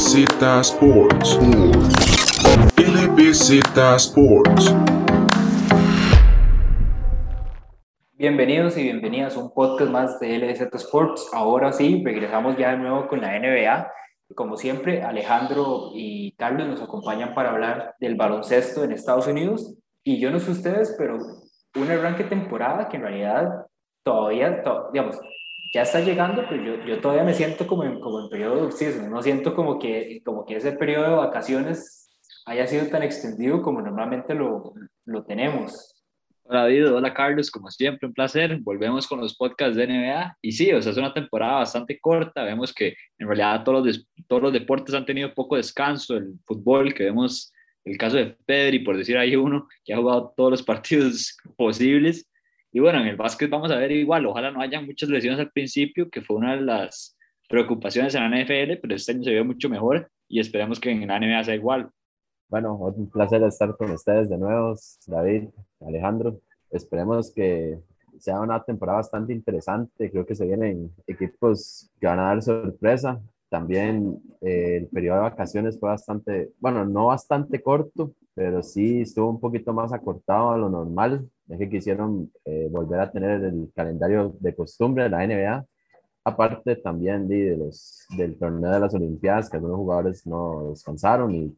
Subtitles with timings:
[0.00, 1.38] LBZ Sports.
[2.78, 3.60] LBZ
[3.96, 4.74] Sports.
[8.14, 11.28] Bienvenidos y bienvenidas a un podcast más de LBZ Sports.
[11.34, 13.92] Ahora sí, regresamos ya de nuevo con la NBA.
[14.34, 19.76] Como siempre, Alejandro y Carlos nos acompañan para hablar del baloncesto en Estados Unidos.
[20.02, 21.18] Y yo no sé ustedes, pero
[21.76, 23.66] un arranque temporada que en realidad
[24.02, 24.62] todavía,
[24.94, 25.20] digamos,
[25.72, 29.08] ya está llegando, pero yo, yo todavía me siento como en, como en periodo de
[29.08, 32.08] no siento como que, como que ese periodo de vacaciones
[32.46, 35.94] haya sido tan extendido como normalmente lo, lo tenemos.
[36.42, 38.58] Hola David, hola Carlos, como siempre, un placer.
[38.60, 40.36] Volvemos con los podcasts de NBA.
[40.42, 42.42] Y sí, o sea, es una temporada bastante corta.
[42.42, 46.16] Vemos que en realidad todos los, todos los deportes han tenido poco descanso.
[46.16, 47.52] El fútbol, que vemos
[47.84, 52.28] el caso de Pedri, por decir ahí uno, que ha jugado todos los partidos posibles.
[52.72, 55.50] Y bueno, en el básquet vamos a ver igual, ojalá no haya muchas lesiones al
[55.50, 57.16] principio, que fue una de las
[57.48, 61.08] preocupaciones en la NFL, pero este año se vio mucho mejor y esperemos que en
[61.08, 61.90] la NBA sea igual.
[62.48, 64.74] Bueno, un placer estar con ustedes de nuevo,
[65.06, 65.48] David,
[65.80, 66.40] Alejandro.
[66.70, 67.78] Esperemos que
[68.18, 70.10] sea una temporada bastante interesante.
[70.10, 73.20] Creo que se vienen equipos que van a dar sorpresa.
[73.48, 79.30] También eh, el periodo de vacaciones fue bastante, bueno, no bastante corto, pero sí estuvo
[79.30, 81.28] un poquito más acortado a lo normal.
[81.48, 85.66] Es que quisieron eh, volver a tener el calendario de costumbre de la NBA,
[86.24, 91.56] aparte también de, los, del torneo de las Olimpiadas, que algunos jugadores no descansaron y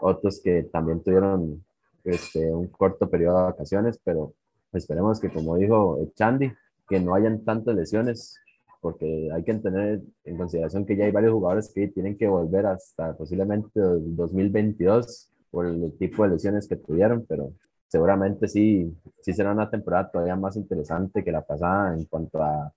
[0.00, 1.64] otros que también tuvieron
[2.04, 4.34] este, un corto periodo de vacaciones, pero
[4.72, 6.52] esperemos que, como dijo Chandy,
[6.88, 8.36] que no hayan tantas lesiones,
[8.80, 12.66] porque hay que tener en consideración que ya hay varios jugadores que tienen que volver
[12.66, 17.52] hasta posiblemente 2022 por el tipo de lesiones que tuvieron, pero
[17.86, 22.72] seguramente sí, sí será una temporada todavía más interesante que la pasada en cuanto a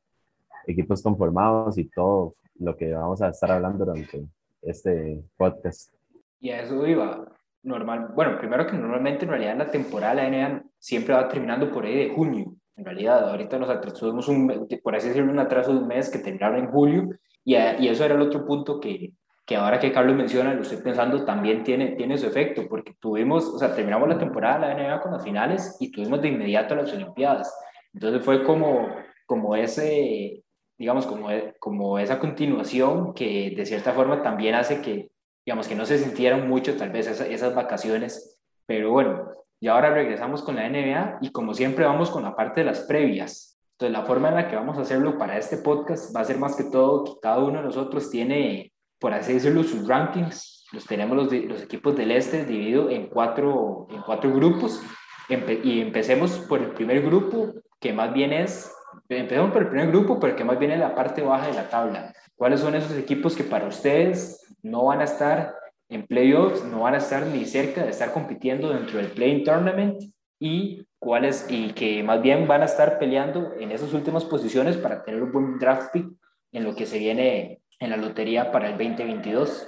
[0.68, 4.28] equipos conformados y todo lo que vamos a estar hablando durante
[4.62, 5.94] este podcast.
[6.40, 7.32] Y a eso iba.
[7.64, 11.72] Normal, bueno, primero que normalmente en realidad la temporada de la NBA siempre va terminando
[11.72, 12.54] por ahí de junio.
[12.76, 16.20] En realidad, ahorita nos atrasamos un, por así decirlo, un atraso de un mes que
[16.20, 17.10] terminaron en julio.
[17.44, 19.14] Y, y eso era el otro punto que,
[19.46, 23.46] que ahora que Carlos menciona, lo estoy pensando, también tiene, tiene su efecto, porque tuvimos,
[23.46, 26.76] o sea, terminamos la temporada de la NBA con las finales y tuvimos de inmediato
[26.76, 27.56] las Olimpiadas.
[27.94, 28.88] Entonces fue como,
[29.28, 30.44] como ese,
[30.78, 31.30] digamos, como,
[31.60, 35.12] como esa continuación que de cierta forma también hace que,
[35.46, 38.42] digamos, que no se sintieran mucho tal vez esas, esas vacaciones.
[38.66, 39.30] Pero bueno,
[39.60, 42.82] y ahora regresamos con la NBA y como siempre vamos con la parte de las
[42.82, 43.60] previas.
[43.74, 46.40] Entonces la forma en la que vamos a hacerlo para este podcast va a ser
[46.40, 50.66] más que todo que cada uno de nosotros tiene por así decirlo, sus rankings.
[50.72, 54.82] Los tenemos los, los equipos del este dividido en cuatro, en cuatro grupos.
[55.30, 58.72] y empecemos por el primer grupo, que más bien es,
[59.10, 61.70] empecemos por el primer grupo, pero que más bien es la parte baja de la
[61.70, 62.14] tabla.
[62.36, 65.56] ¿Cuáles son esos equipos que para ustedes no van a estar
[65.90, 70.02] en playoffs, no van a estar ni cerca de estar compitiendo dentro del playing tournament
[70.40, 75.04] y cuáles y que más bien van a estar peleando en esas últimas posiciones para
[75.04, 76.08] tener un buen draft pick
[76.52, 79.68] en lo que se viene en la lotería para el 2022?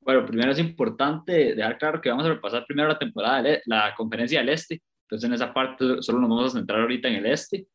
[0.00, 3.94] Bueno, primero es importante dejar claro que vamos a repasar primero la temporada, de la
[3.96, 4.82] conferencia del Este.
[5.04, 7.66] Entonces, en esa parte solo nos vamos a centrar ahorita en el Este.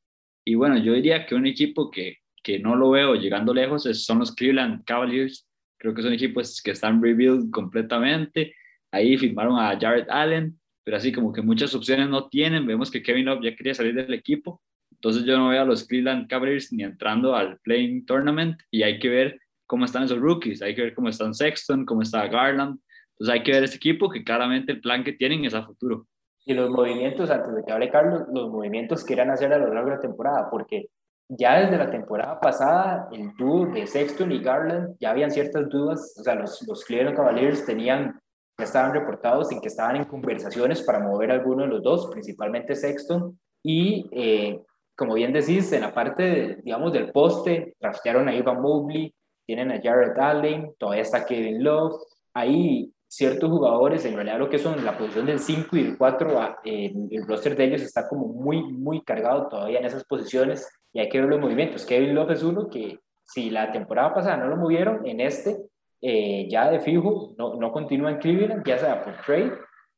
[0.45, 4.19] Y bueno, yo diría que un equipo que, que no lo veo llegando lejos son
[4.19, 5.47] los Cleveland Cavaliers.
[5.77, 8.53] Creo que son equipos que están rebuild completamente.
[8.91, 12.65] Ahí firmaron a Jared Allen, pero así como que muchas opciones no tienen.
[12.65, 14.61] Vemos que Kevin Love ya quería salir del equipo.
[14.91, 18.99] Entonces yo no veo a los Cleveland Cavaliers ni entrando al Playing Tournament y hay
[18.99, 22.79] que ver cómo están esos rookies, hay que ver cómo están Sexton, cómo está Garland.
[23.11, 26.07] Entonces hay que ver este equipo que claramente el plan que tienen es a futuro.
[26.43, 29.59] Y los movimientos, antes de que hable Carlos, los movimientos que irán a hacer a
[29.59, 30.87] lo largo de la temporada, porque
[31.27, 36.15] ya desde la temporada pasada, el dúo de Sexton y Garland, ya habían ciertas dudas,
[36.19, 38.19] o sea, los, los Cleveland Cavaliers tenían,
[38.57, 42.09] ya estaban reportados en que estaban en conversaciones para mover a alguno de los dos,
[42.11, 44.59] principalmente Sexton, y eh,
[44.95, 49.13] como bien decís, en la parte, digamos, del poste, draftearon a Ivan Mobley,
[49.49, 51.95] tienen a Jared Allen, todavía está Kevin Love,
[52.35, 56.39] hay ciertos jugadores, en realidad lo que son la posición del 5 y el 4,
[56.39, 60.99] ah, el roster de ellos está como muy, muy cargado todavía en esas posiciones y
[60.99, 61.83] hay que ver los movimientos.
[61.83, 65.57] Kevin Love es uno que si la temporada pasada no lo movieron, en este
[65.99, 69.53] eh, ya de fijo no, no continúa en Cleveland, ya sea por trade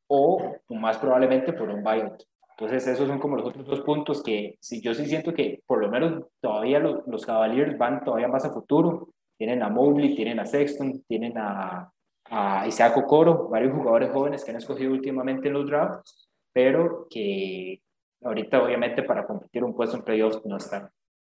[0.06, 2.22] o más probablemente por un buyout.
[2.56, 5.78] Entonces esos son como los otros dos puntos que si yo sí siento que por
[5.78, 10.40] lo menos todavía los, los Cavaliers van todavía más a futuro tienen a Mobley, tienen
[10.40, 11.90] a Sexton, tienen a,
[12.26, 17.80] a Isaac Okoro, varios jugadores jóvenes que han escogido últimamente en los drafts, pero que
[18.22, 20.88] ahorita obviamente para competir un puesto en playoffs no están.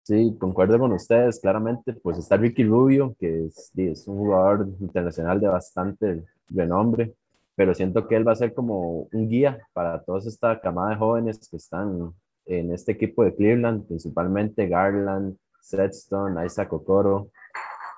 [0.05, 1.93] Sí, concuerdo con ustedes, claramente.
[1.93, 7.15] Pues está Ricky Rubio, que es, es un jugador internacional de bastante renombre,
[7.55, 10.97] pero siento que él va a ser como un guía para toda esta camada de
[10.97, 12.12] jóvenes que están
[12.47, 17.29] en este equipo de Cleveland, principalmente Garland, Sexton, Isaac Okoro,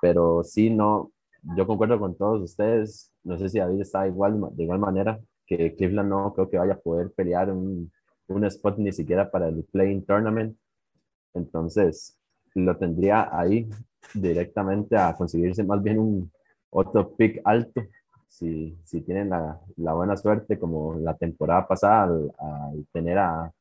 [0.05, 1.11] pero sí, no,
[1.57, 5.75] yo concuerdo con todos ustedes, no sé si David está igual, de igual manera, que
[5.75, 7.91] Cleveland no creo que vaya a poder pelear un,
[8.27, 10.55] un spot ni siquiera para el Playing Tournament,
[11.33, 12.19] entonces
[12.53, 13.67] lo tendría ahí
[14.13, 16.31] directamente a conseguirse más bien un
[16.69, 17.81] otro pick alto
[18.27, 23.51] si, si tienen la, la, buena suerte como la temporada pasada al, tener a,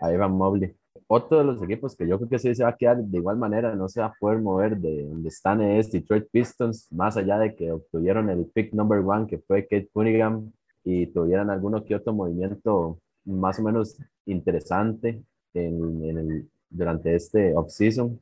[0.00, 0.74] a, Evan Mobley.
[1.12, 3.36] Otro de los equipos que yo creo que sí se va a quedar de igual
[3.36, 7.36] manera, no se va a poder mover de donde están es Detroit Pistons, más allá
[7.36, 10.52] de que obtuvieron el pick number one que fue Kate Cunningham
[10.84, 15.20] y tuvieran alguno que otro movimiento más o menos interesante
[15.52, 18.20] en, en el, durante este offseason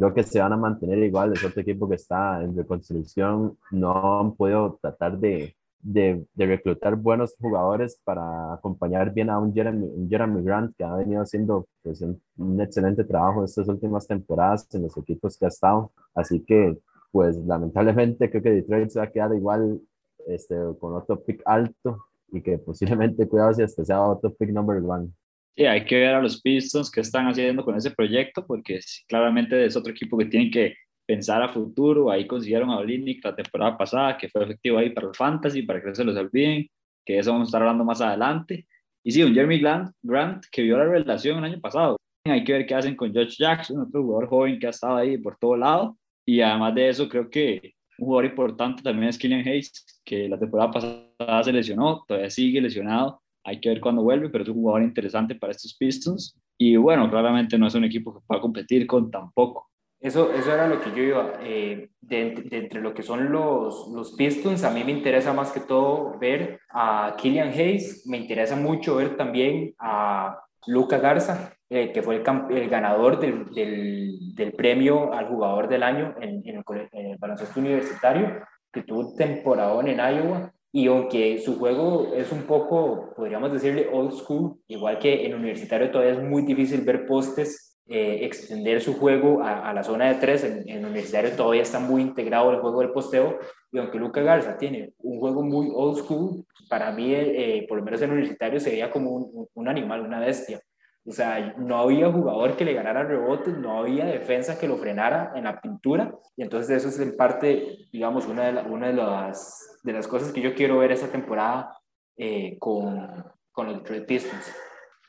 [0.00, 1.34] creo que se van a mantener igual.
[1.34, 3.58] Es otro equipo que está en reconstrucción.
[3.70, 9.52] No han podido tratar de, de, de reclutar buenos jugadores para acompañar bien a un
[9.54, 14.66] Jeremy, Jeremy Grant que ha venido haciendo pues, un, un, excelente trabajo estas últimas temporadas
[14.74, 15.92] en los equipos que ha estado.
[16.14, 16.76] Así que,
[17.10, 19.80] pues lamentablemente creo que Detroit se va a quedar igual
[20.26, 24.82] este, con otro pick alto y que posiblemente, cuidado si este sea otro pick number
[24.82, 25.08] one.
[25.56, 28.78] Sí, hay que ver a los Pistons qué están haciendo con ese proyecto, porque
[29.08, 30.74] claramente es otro equipo que tiene que
[31.10, 32.08] pensar a futuro.
[32.08, 35.80] Ahí consiguieron a Olinick la temporada pasada, que fue efectivo ahí para el Fantasy, para
[35.80, 36.68] que no se los olviden,
[37.04, 38.66] que eso vamos a estar hablando más adelante.
[39.02, 39.60] Y sí, un Jeremy
[40.02, 41.96] Grant que vio la revelación el año pasado.
[42.24, 45.18] Hay que ver qué hacen con Josh Jackson, otro jugador joven que ha estado ahí
[45.18, 45.96] por todo lado.
[46.24, 50.38] Y además de eso, creo que un jugador importante también es Killian Hayes, que la
[50.38, 54.56] temporada pasada se lesionó, todavía sigue lesionado hay que ver cuándo vuelve, pero es un
[54.56, 56.38] jugador interesante para estos Pistons.
[56.58, 59.69] Y bueno, claramente no es un equipo que pueda competir con tampoco.
[60.00, 61.32] Eso, eso era lo que yo iba.
[61.42, 65.52] Eh, de, de, entre lo que son los, los Pistons, a mí me interesa más
[65.52, 68.06] que todo ver a Killian Hayes.
[68.06, 73.44] Me interesa mucho ver también a Luca Garza, eh, que fue el, el ganador del,
[73.52, 78.42] del, del, premio al jugador del año en, en, el, en el baloncesto universitario,
[78.72, 83.88] que tuvo un temporadón en Iowa y aunque su juego es un poco, podríamos decirle,
[83.92, 88.94] old school, igual que en universitario todavía es muy difícil ver postes eh, extender su
[88.94, 92.80] juego a, la zona de tres, en, en, universitario todavía está muy integrado el juego
[92.80, 93.40] del posteo,
[93.72, 97.84] y aunque Luca Garza tiene un juego muy old school, para mí, eh, por lo
[97.84, 100.60] menos en universitario, se veía como un, un animal, una bestia.
[101.04, 105.32] O sea, no había jugador que le ganara rebotes, no había defensa que lo frenara
[105.34, 106.14] en la pintura.
[106.36, 110.54] Y entonces eso es en parte, digamos, una de, las, de las cosas que yo
[110.54, 111.76] quiero ver esta temporada
[112.16, 114.54] eh, con, con los Detroit Pistons.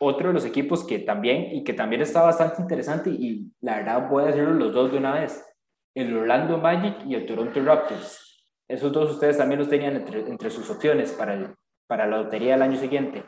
[0.04, 4.10] Otro de los equipos que también, y que también está bastante interesante, y la verdad
[4.10, 5.46] voy a decirlo los dos de una vez,
[5.94, 8.44] el Orlando Magic y el Toronto Raptors.
[8.68, 11.50] Esos dos ustedes también los tenían entre, entre sus opciones para, el,
[11.86, 13.24] para la lotería del año siguiente.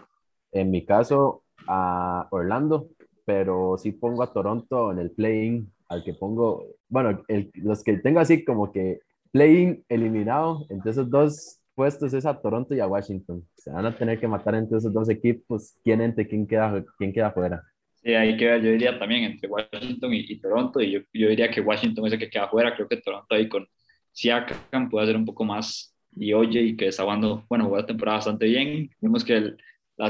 [0.52, 2.88] En mi caso, a Orlando,
[3.24, 7.98] pero sí pongo a Toronto en el play-in, al que pongo, bueno, el, los que
[7.98, 12.88] tengo así como que play-in eliminado entre esos dos puestos es a Toronto y a
[12.88, 13.46] Washington.
[13.56, 17.14] Se van a tener que matar entre esos dos equipos, quién entre quién queda, quién
[17.14, 17.64] queda fuera.
[17.96, 21.30] Sí, hay que ver, yo diría también entre Washington y, y Toronto, y yo, yo,
[21.30, 23.66] diría que Washington es el que queda fuera, creo que Toronto ahí con
[24.12, 27.86] Siakam puede hacer un poco más, y oye, y que está jugando, bueno, jugó la
[27.86, 29.58] temporada bastante bien, vimos que el,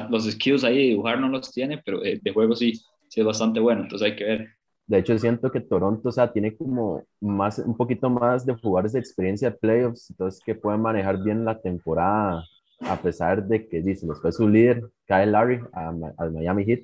[0.09, 2.73] los skills ahí de dibujar no los tiene, pero eh, de juego sí,
[3.09, 4.49] sí es bastante bueno, entonces hay que ver.
[4.85, 8.93] De hecho, siento que Toronto, o sea, tiene como más, un poquito más de jugadores
[8.93, 12.43] de experiencia de playoffs, entonces que pueden manejar bien la temporada,
[12.81, 16.81] a pesar de que, dice, fue su líder, Kyle Larry, al Miami Heat,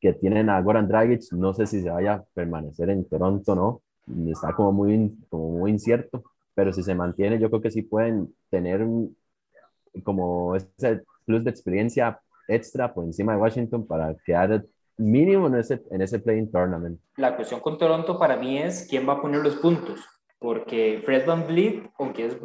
[0.00, 3.82] que tienen a Goran Dragic, no sé si se vaya a permanecer en Toronto, ¿no?
[4.30, 8.34] Está como muy, como muy incierto, pero si se mantiene, yo creo que sí pueden
[8.50, 8.86] tener
[10.02, 14.64] como ese plus de experiencia extra por encima de Washington para quedar
[14.98, 17.00] mínimo en ese, en ese playing tournament.
[17.16, 20.00] La cuestión con Toronto para mí es quién va a poner los puntos,
[20.38, 22.36] porque Fred Van Vliet, aunque es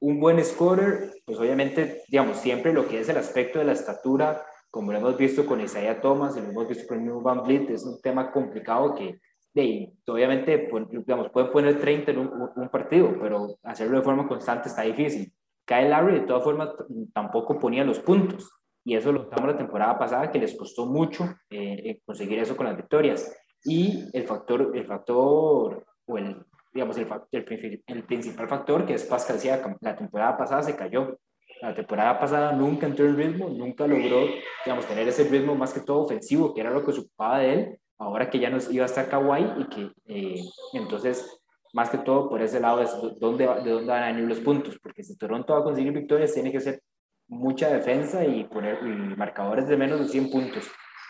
[0.00, 4.44] un buen scorer, pues obviamente, digamos, siempre lo que es el aspecto de la estatura,
[4.70, 8.00] como lo hemos visto con Isaiah Thomas, lo hemos visto con Van Vliet, es un
[8.00, 9.20] tema complicado que,
[9.54, 14.82] de, obviamente, digamos, pueden poner 30 en un, partido, pero hacerlo de forma constante está
[14.82, 15.32] difícil.
[15.64, 16.70] Kyle Larry, de todas formas,
[17.12, 18.50] tampoco ponía los puntos
[18.84, 22.66] y eso lo notamos la temporada pasada que les costó mucho eh, conseguir eso con
[22.66, 23.32] las victorias.
[23.64, 29.04] Y el factor, el factor o el, digamos, el, el, el principal factor que es
[29.04, 31.18] Pascal Siakam, la temporada pasada se cayó.
[31.60, 34.26] La temporada pasada nunca entró en ritmo, nunca logró,
[34.64, 37.52] digamos, tener ese ritmo más que todo ofensivo, que era lo que se ocupaba de
[37.52, 37.78] él.
[37.98, 41.38] ahora que ya nos iba a estar Kawhi y que eh, entonces
[41.72, 44.76] más que todo por ese lado es dónde, de dónde van a venir los puntos,
[44.82, 46.82] porque si Toronto va a conseguir victorias tiene que ser
[47.32, 50.64] mucha defensa y poner y marcadores de menos de 100 puntos,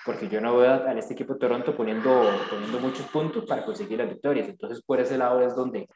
[0.07, 3.99] porque yo no veo a, este equipo de Toronto poniendo, poniendo muchos puntos para conseguir
[3.99, 5.88] las victorias, entonces por ese lado es donde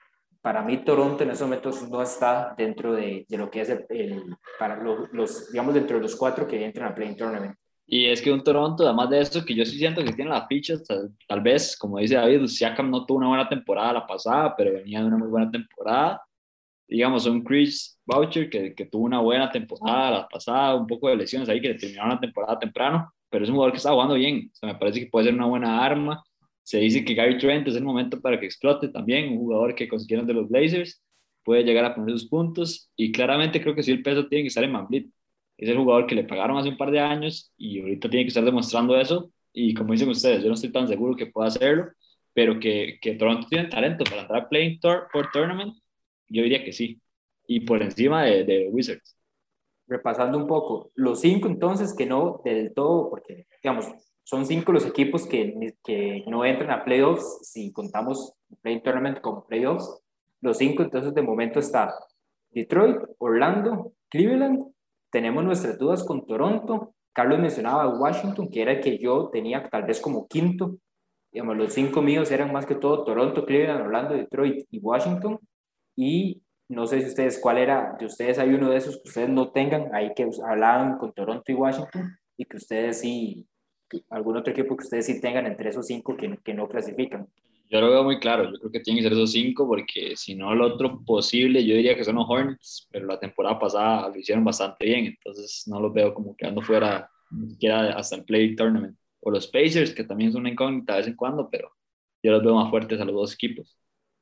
[0.43, 4.37] para mí Toronto en esos momentos no está dentro de, de lo que es el,
[4.59, 7.57] para los, los, digamos, dentro de los cuatro que entran a Play Tournament.
[7.89, 10.49] Y es que un Toronto, además de eso, que yo sí siento que tiene las
[10.49, 10.83] fichas,
[11.29, 15.01] tal, vez, como dice David, Siakam no tuvo una buena temporada la pasada, pero venía
[15.01, 16.21] de una muy buena temporada.
[16.89, 21.17] Digamos, un Chris Boucher que, que tuvo una buena temporada la pasada, un poco de
[21.17, 24.15] lesiones ahí que le terminaron la temporada temprano, pero es un jugador que está jugando
[24.15, 24.51] bien.
[24.53, 26.23] O sea, me parece que puede ser una buena arma.
[26.63, 29.89] Se dice que Gary Trent es el momento para que explote también, un jugador que
[29.89, 31.03] consiguieron de los Blazers,
[31.45, 34.49] puede llegar a poner sus puntos y claramente creo que sí el peso tiene que
[34.49, 35.09] estar en Manflit
[35.59, 38.29] es el jugador que le pagaron hace un par de años y ahorita tiene que
[38.29, 39.31] estar demostrando eso.
[39.53, 41.91] Y como dicen ustedes, yo no estoy tan seguro que pueda hacerlo,
[42.35, 45.75] pero que, que Toronto tiene talento para entrar a Playing Tour por Tournament,
[46.29, 47.01] yo diría que sí.
[47.47, 49.17] Y por encima de, de Wizards.
[49.87, 53.87] Repasando un poco, los cinco entonces que no del todo, porque digamos,
[54.25, 59.47] son cinco los equipos que, que no entran a playoffs si contamos Playing Tournament como
[59.47, 60.03] playoffs.
[60.41, 61.95] Los cinco entonces de momento está
[62.51, 64.67] Detroit, Orlando, Cleveland,
[65.11, 66.95] tenemos nuestras dudas con Toronto.
[67.13, 70.77] Carlos mencionaba Washington, que era que yo tenía tal vez como quinto.
[71.33, 75.39] Digamos, los cinco míos eran más que todo Toronto, Cleveland, Orlando, Detroit y Washington.
[75.97, 79.29] Y no sé si ustedes, cuál era, de ustedes hay uno de esos que ustedes
[79.29, 83.47] no tengan, ahí que hablaban con Toronto y Washington, y que ustedes sí,
[84.11, 87.27] algún otro equipo que ustedes sí tengan entre esos cinco que, que no clasifican.
[87.69, 90.37] Yo lo veo muy claro, yo creo que tienen que ser esos cinco porque si
[90.37, 94.17] no el otro posible yo diría que son los Hornets, pero la temporada pasada lo
[94.17, 98.55] hicieron bastante bien, entonces no los veo como quedando fuera ni siquiera hasta el Play
[98.55, 98.97] Tournament.
[99.21, 101.73] O los Pacers, que también son una incógnita de vez en cuando, pero
[102.23, 103.77] yo los veo más fuertes a los dos equipos.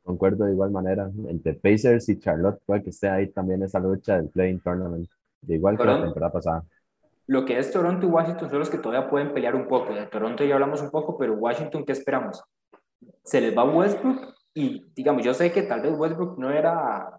[0.05, 4.17] Concuerdo de igual manera, entre Pacers y Charlotte puede que esté ahí también esa lucha
[4.17, 5.09] del Play Tournament,
[5.41, 6.65] de igual que la temporada pasada.
[7.27, 9.95] Lo que es Toronto y Washington son los que todavía pueden pelear un poco.
[9.95, 12.45] De Toronto ya hablamos un poco, pero Washington, ¿qué esperamos?
[13.23, 17.19] se les va Westbrook y digamos, yo sé que tal vez Westbrook no era,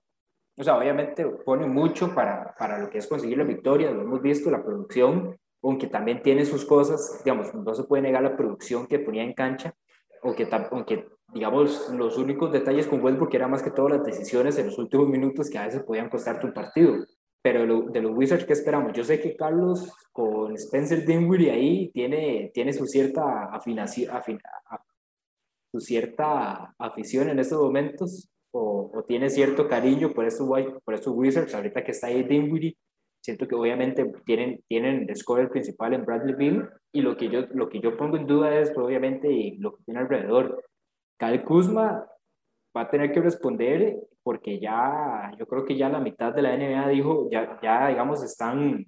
[0.57, 4.21] o sea, obviamente pone mucho para, para lo que es conseguir la victoria, lo hemos
[4.21, 8.87] visto, la producción, aunque también tiene sus cosas, digamos, no se puede negar la producción
[8.87, 9.73] que ponía en cancha,
[10.23, 14.67] aunque, aunque digamos, los únicos detalles con Westbrook era más que todo las decisiones en
[14.67, 16.95] los últimos minutos que a veces podían costarte un partido.
[17.41, 18.93] Pero de los Wizards, ¿qué esperamos?
[18.93, 24.09] Yo sé que Carlos con Spencer Dinwiddie ahí tiene, tiene su cierta afinación,
[25.77, 30.47] cierta afición en estos momentos o, o, tiene cierto cariño por estos,
[30.85, 32.77] por estos Wizards, ahorita que está ahí Dinwiddie,
[33.21, 36.63] siento que obviamente tienen, tienen el score principal en Bradley Bill
[36.93, 39.83] y lo que, yo, lo que yo pongo en duda es pues, obviamente lo que
[39.83, 40.63] tiene alrededor.
[41.17, 42.07] Kyle Kuzma
[42.75, 46.57] va a tener que responder porque ya, yo creo que ya la mitad de la
[46.57, 48.85] NBA dijo, ya, ya digamos, están,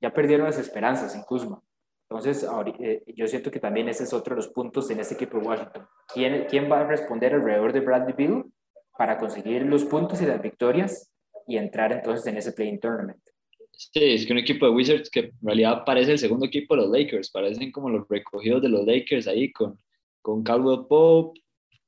[0.00, 1.62] ya perdieron las esperanzas en Kuzma.
[2.10, 2.46] Entonces,
[2.80, 5.46] eh, yo siento que también ese es otro de los puntos en este equipo de
[5.46, 5.86] Washington.
[6.12, 8.52] ¿Quién, quién va a responder alrededor de Bradley Bill
[8.98, 11.10] para conseguir los puntos y las victorias
[11.46, 13.22] y entrar entonces en ese playing tournament?
[13.70, 16.82] Sí, es que un equipo de Wizards que en realidad parece el segundo equipo de
[16.82, 19.78] los Lakers, parecen como los recogidos de los Lakers ahí con,
[20.20, 21.40] con Caldwell Pope,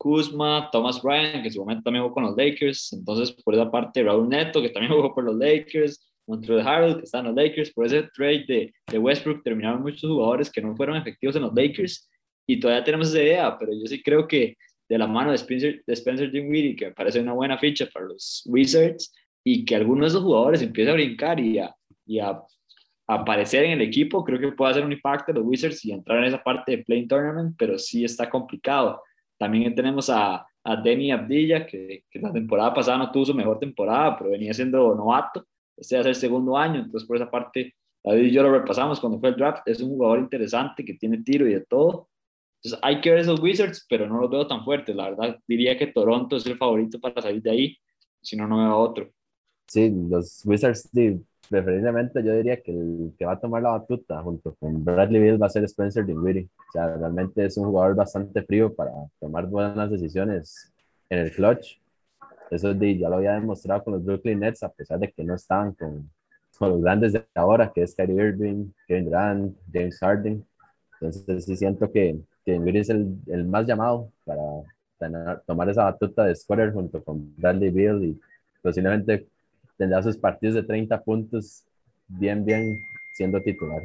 [0.04, 3.70] Kuzma, Thomas Bryant, que en su momento también jugó con los Lakers, entonces por esa
[3.70, 7.34] parte Raúl Neto, que también jugó por los Lakers, Montreal Harold, que está en los
[7.34, 8.44] Lakers, por ese trade
[8.92, 12.06] de, Westbrook terminaron muchos jugadores que no fueron efectivos en los Lakers.
[12.46, 14.58] Y todavía tenemos esa idea, pero yo sí creo que
[14.90, 18.04] de la mano de Spencer, de Spencer Dinwiddie, que me parece una buena ficha para
[18.04, 19.10] los Wizards,
[19.42, 21.74] y que algunos de esos jugadores empiecen a brincar y a,
[22.20, 22.44] a,
[23.06, 26.18] aparecer en el equipo, creo que puede hacer un impacto de los Wizards y entrar
[26.18, 29.00] en esa parte de Playing Tournament, pero sí está complicado.
[29.38, 33.58] También tenemos a, a Denny Abdilla, que, que la temporada pasada no tuvo su mejor
[33.58, 37.30] temporada, pero venía siendo novato este va a ser el segundo año, entonces por esa
[37.30, 40.94] parte, David y yo lo repasamos cuando fue el draft, es un jugador interesante que
[40.94, 42.08] tiene tiro y de todo.
[42.62, 44.94] Entonces hay que ver esos Wizards, pero no los veo tan fuertes.
[44.96, 47.76] La verdad, diría que Toronto es el favorito para salir de ahí,
[48.22, 49.10] si no, no veo otro.
[49.66, 50.88] Sí, los Wizards,
[51.48, 55.42] preferiblemente yo diría que el que va a tomar la batuta junto con Bradley Bill
[55.42, 56.48] va a ser Spencer Dinwiddie.
[56.68, 60.72] O sea, realmente es un jugador bastante frío para tomar buenas decisiones
[61.10, 61.78] en el clutch
[62.50, 65.72] eso ya lo había demostrado con los Brooklyn Nets, a pesar de que no estaban
[65.72, 66.10] con,
[66.58, 70.44] con los grandes de ahora, que es Kyrie Irving, Kevin Durant, James Harden.
[71.00, 74.42] Entonces sí siento que, que es el, el, más llamado para
[75.46, 78.20] tomar esa batuta de scorer junto con Bradley Beal y
[78.62, 79.26] posiblemente
[79.76, 81.64] tendrá sus partidos de 30 puntos
[82.08, 82.78] bien, bien
[83.16, 83.82] siendo titular.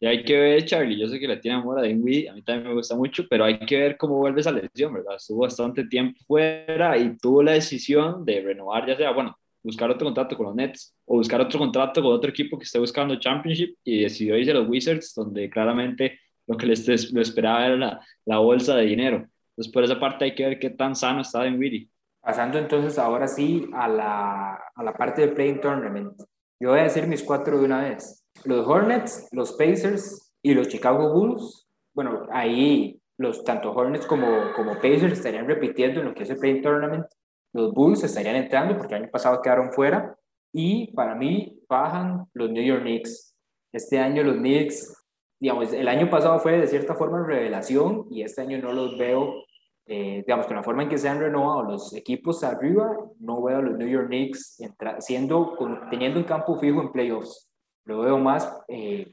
[0.00, 2.42] Y hay que ver, Charlie, yo sé que le tiene amor a Dinwiddie, a mí
[2.42, 5.16] también me gusta mucho, pero hay que ver cómo vuelve esa lesión, ¿verdad?
[5.16, 10.06] Estuvo bastante tiempo fuera y tuvo la decisión de renovar, ya sea, bueno, buscar otro
[10.06, 13.76] contrato con los Nets o buscar otro contrato con otro equipo que esté buscando Championship
[13.84, 18.00] y decidió irse a los Wizards, donde claramente lo que les lo esperaba era la,
[18.24, 19.28] la, bolsa de dinero.
[19.50, 21.88] Entonces, por esa parte hay que ver qué tan sano está Dinwiddie.
[22.20, 26.20] Pasando entonces ahora sí a la, a la parte de Playing Tournament.
[26.60, 28.24] Yo voy a decir mis cuatro de una vez.
[28.44, 31.66] Los Hornets, los Pacers y los Chicago Bulls.
[31.94, 36.38] Bueno, ahí los tanto Hornets como, como Pacers estarían repitiendo en lo que es el
[36.38, 37.06] Playing Tournament.
[37.52, 40.16] Los Bulls estarían entrando porque el año pasado quedaron fuera.
[40.52, 43.34] Y para mí bajan los New York Knicks.
[43.72, 44.94] Este año los Knicks,
[45.40, 49.44] digamos, el año pasado fue de cierta forma revelación y este año no los veo
[49.90, 53.56] eh, digamos, con la forma en que se han renovado los equipos arriba, no veo
[53.56, 54.62] a los New York Knicks
[54.98, 55.56] siendo,
[55.90, 57.50] teniendo un campo fijo en playoffs.
[57.86, 59.10] Lo veo más, eh,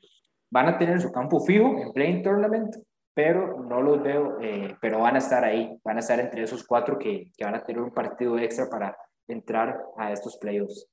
[0.52, 2.76] van a tener su campo fijo en playing tournament,
[3.14, 6.68] pero no los veo, eh, pero van a estar ahí, van a estar entre esos
[6.68, 8.98] cuatro que, que van a tener un partido extra para
[9.30, 10.90] entrar a estos playoffs.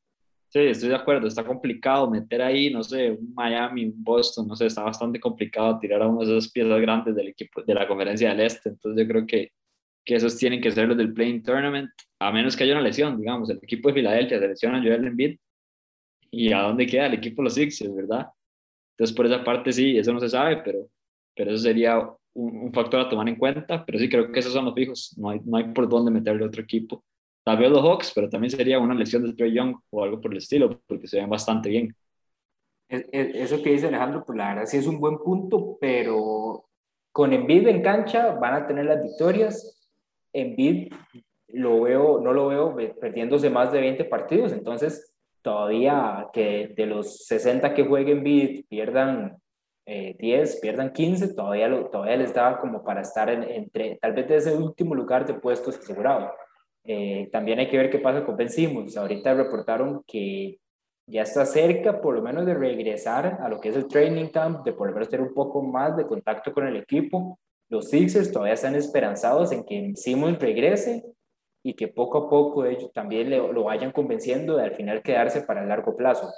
[0.48, 4.54] Sí, estoy de acuerdo, está complicado meter ahí, no sé, un Miami, un Boston, no
[4.54, 7.88] sé, está bastante complicado tirar a una de esas piezas grandes del equipo de la
[7.88, 9.50] conferencia del Este, entonces yo creo que
[10.04, 13.18] que esos tienen que ser los del Playing Tournament, a menos que haya una lesión,
[13.18, 15.38] digamos, el equipo de Filadelfia se lesiona a Joel Embiid,
[16.30, 18.26] y a dónde queda el equipo de los Sixers, ¿verdad?
[18.96, 20.88] Entonces, por esa parte sí, eso no se sabe, pero,
[21.36, 22.00] pero eso sería
[22.34, 25.30] un, factor a tomar en cuenta, pero sí creo que esos son los fijos, no
[25.30, 27.04] hay, no hay por dónde meterle otro equipo.
[27.44, 30.32] Tal vez los Hawks, pero también sería una lesión de Trey Young o algo por
[30.32, 31.94] el estilo, porque se ven bastante bien.
[32.88, 36.66] Eso que dice Alejandro, pues la verdad sí es un buen punto, pero
[37.10, 39.81] con Embiid en cancha van a tener las victorias,
[40.32, 40.92] Embiid
[41.48, 45.12] lo veo, no lo veo perdiéndose más de 20 partidos, entonces
[45.42, 49.36] todavía que de los 60 que jueguen Embiid pierdan
[49.84, 54.28] 10, eh, pierdan 15, todavía, lo, todavía les da como para estar entre, tal vez
[54.28, 56.32] de ese último lugar de puestos asegurado.
[56.84, 58.96] Eh, también hay que ver qué pasa con Ben Simmons.
[58.96, 60.58] Ahorita reportaron que
[61.06, 64.64] ya está cerca por lo menos de regresar a lo que es el training camp,
[64.64, 67.38] de por lo menos tener un poco más de contacto con el equipo
[67.72, 71.06] los Sixers todavía están esperanzados en que Simmons regrese
[71.62, 75.62] y que poco a poco ellos también lo vayan convenciendo de al final quedarse para
[75.62, 76.30] el largo plazo.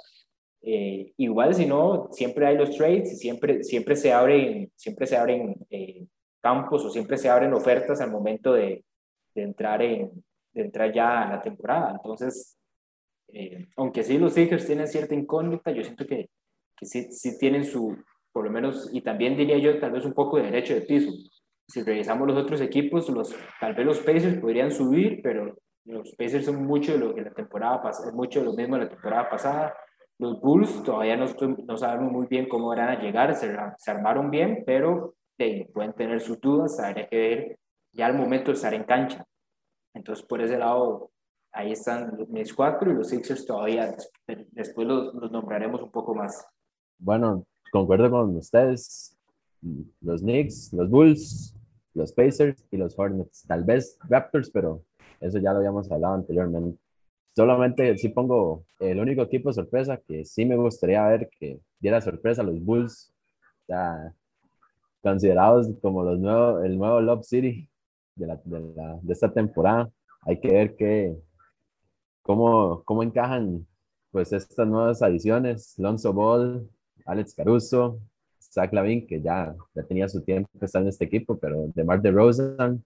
[0.61, 5.17] Eh, igual si no, siempre hay los trades y siempre, siempre se abren, siempre se
[5.17, 6.05] abren eh,
[6.41, 8.85] campos o siempre se abren ofertas al momento de,
[9.35, 11.91] entrar, en, entrar ya a la temporada.
[11.97, 12.57] Entonces,
[13.33, 16.29] eh, aunque sí los Sixers tienen cierta incógnita, yo siento que,
[16.77, 17.93] que sí tienen su,
[18.35, 21.09] por lo menos, y también diría yo tal vez un poco de derecho de piso.
[21.69, 26.43] Si revisamos los otros equipos, los, tal vez los Pacers podrían subir, pero los Pacers
[26.43, 29.29] son mucho de lo que la temporada pasada, mucho de lo mismo de la temporada
[29.29, 29.73] pasada.
[30.19, 31.27] Los Bulls todavía no,
[31.65, 35.15] no sabemos muy bien cómo van a llegar, se, se armaron bien, pero
[35.73, 37.59] pueden tener sus dudas, habría que ver
[37.93, 39.23] ya al momento de estar en cancha.
[39.93, 41.09] Entonces, por ese lado,
[41.53, 43.95] ahí están mis cuatro y los Sixers todavía,
[44.27, 46.45] después los, los nombraremos un poco más.
[46.99, 47.45] Bueno,
[47.75, 49.17] concuerdo con ustedes,
[49.99, 51.53] los Knicks, los Bulls,
[51.93, 53.45] los Pacers y los Hornets.
[53.45, 54.81] Tal vez Raptors, pero
[55.19, 56.79] eso ya lo habíamos hablado anteriormente.
[57.35, 62.43] Solamente si pongo el único equipo sorpresa que sí me gustaría ver que diera sorpresa
[62.43, 63.13] a los Bulls,
[63.67, 64.13] ya
[65.03, 67.69] considerados como los nuevos, el nuevo Love City
[68.15, 68.39] de, la,
[69.09, 69.89] esta temporada.
[70.21, 71.13] Hay que ver que,
[72.21, 73.67] cómo, cómo encajan
[74.11, 75.77] pues estas nuevas adiciones.
[75.77, 76.69] Lonzo Ball,
[77.05, 77.99] Alex Caruso,
[78.39, 81.83] Zach Lavin, que ya, ya tenía su tiempo que está en este equipo, pero de
[81.83, 82.83] Mark DeRozan,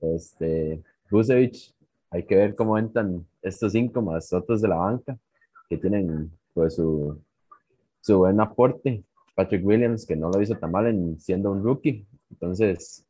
[0.00, 1.74] este, Busevich,
[2.10, 5.18] hay que ver cómo entran estos cinco más otros de la banca,
[5.68, 7.20] que tienen pues su,
[8.00, 9.04] su buen aporte.
[9.34, 12.06] Patrick Williams, que no lo hizo tan mal en siendo un rookie.
[12.30, 13.06] Entonces,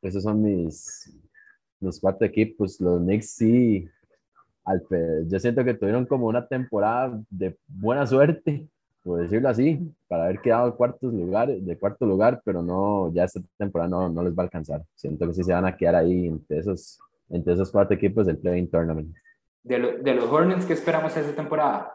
[0.00, 1.12] esos son mis,
[1.80, 2.80] los cuatro equipos.
[2.80, 3.88] Los Knicks sí,
[5.26, 8.66] yo siento que tuvieron como una temporada de buena suerte,
[9.04, 13.40] por decirlo así, para haber quedado cuartos lugares, de cuarto lugar, pero no, ya esta
[13.58, 14.82] temporada no, no, les va a alcanzar.
[14.94, 18.38] Siento que sí se van a quedar ahí entre esos, entre esos cuatro equipos del
[18.38, 19.14] Playing Tournament.
[19.62, 21.92] De, de los Hornets, ¿qué esperamos esta temporada?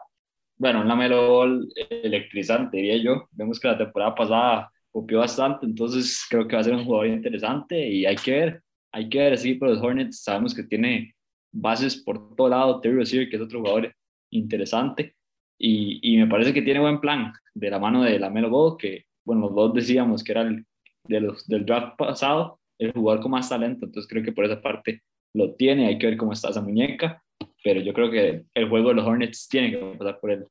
[0.56, 1.42] Bueno, una Melo
[1.90, 3.26] electrizante, diría yo.
[3.32, 7.08] Vemos que la temporada pasada copió bastante, entonces creo que va a ser un jugador
[7.08, 11.14] interesante y hay que ver, hay que ver, sí, pero los Hornets sabemos que tiene
[11.50, 13.92] bases por todo lado, Terry Rozier, que es otro jugador
[14.30, 15.16] interesante,
[15.62, 19.04] y, me parece que tiene buen plan de la mano de la Melo Ball, que,
[19.24, 20.64] bueno, los dos decíamos que era el,
[21.04, 24.62] de los, del draft pasado el jugador con más talento, entonces creo que por esa
[24.62, 25.02] parte
[25.34, 27.22] lo tiene, hay que ver cómo está esa muñeca,
[27.62, 30.46] pero yo creo que el juego de los Hornets tiene que pasar por él.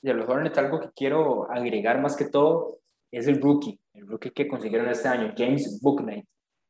[0.00, 2.78] De los Hornets, algo que quiero agregar más que todo,
[3.12, 6.24] es el rookie, el rookie que consiguieron este año, James Booknight.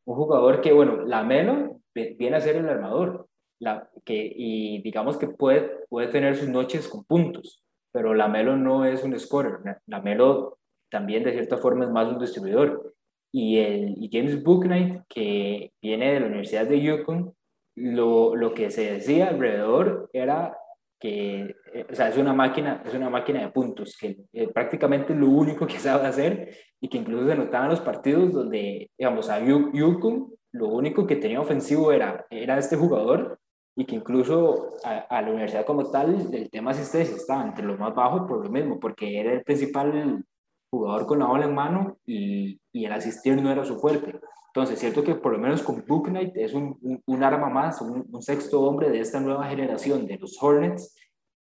[0.07, 3.29] Un jugador que, bueno, la Melo viene a ser el armador,
[3.61, 8.57] la, que, y digamos que puede, puede tener sus noches con puntos, pero la Melo
[8.57, 9.59] no es un scorer.
[9.87, 10.59] La Melo
[10.91, 12.95] también de cierta forma es más un distribuidor.
[13.33, 17.35] Y, el, y James Booknight, que viene de la Universidad de Yukon,
[17.75, 20.57] lo, lo que se decía alrededor era
[20.99, 25.15] que eh, o sea, es una máquina, es una máquina de puntos, que eh, prácticamente
[25.15, 29.29] lo único que sabe hacer y que incluso se notaba en los partidos donde, digamos,
[29.29, 33.39] a Yukon lo único que tenía ofensivo era, era este jugador
[33.79, 37.95] y que incluso a, la universidad como tal el tema asistencia estaba entre los más
[37.95, 40.25] bajos por lo mismo, porque era el principal
[40.71, 44.19] jugador con la bola en mano y, y el asistir no era su fuerte.
[44.49, 48.07] Entonces, cierto que por lo menos con Book Knight es un, un, arma más, un,
[48.11, 50.97] un, sexto hombre de esta nueva generación de los Hornets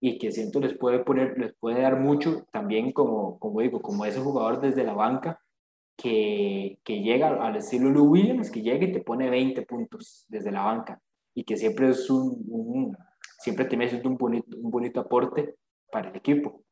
[0.01, 4.06] y que siento les puede poner, les puede dar mucho también como, como digo, como
[4.06, 5.39] ese jugador desde la banca
[5.95, 10.51] que, que llega al estilo Lou Williams, que llega y te pone 20 puntos desde
[10.51, 10.99] la banca
[11.38, 12.97] y que siempre es un, un
[13.38, 15.54] siempre te siendo un bonito, un bonito aporte
[15.91, 16.63] para el equipo.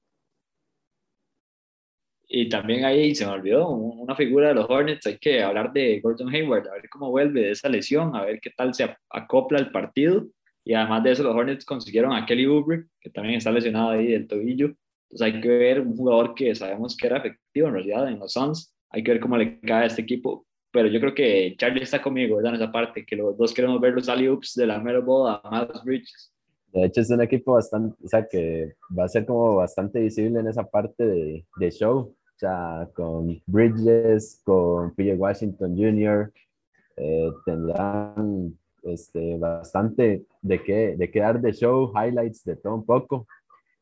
[2.27, 5.99] Y también ahí se me olvidó una figura de los Hornets, hay que hablar de
[5.99, 9.59] Gordon Hayward, a ver cómo vuelve de esa lesión, a ver qué tal se acopla
[9.59, 10.25] el partido.
[10.63, 14.07] Y además de eso, los Hornets consiguieron a Kelly Oubre, que también está lesionado ahí
[14.07, 14.73] del tobillo.
[15.11, 18.33] Entonces hay que ver un jugador que sabemos que era efectivo en realidad en los
[18.33, 18.75] Suns.
[18.89, 20.47] Hay que ver cómo le cae a este equipo.
[20.75, 22.55] Pero yo creo que Charlie está conmigo, ¿verdad?
[22.55, 25.49] En esa parte, que los dos queremos ver los alley-oops de la Melo Ball a
[25.49, 26.33] Miles Bridges.
[26.73, 30.37] De hecho, es un equipo bastante, o sea, que va a ser como bastante visible
[30.41, 32.13] en esa parte de, de show.
[32.13, 36.33] O sea, con Bridges, con PJ Washington Jr.,
[36.97, 42.85] eh, tendrán este, bastante de qué, de qué dar de show, highlights de todo un
[42.85, 43.25] poco.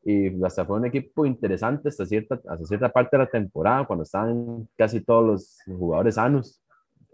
[0.04, 4.04] Y hasta fue un equipo interesante hasta cierta, hasta cierta parte de la temporada, cuando
[4.04, 6.60] estaban casi todos los jugadores sanos.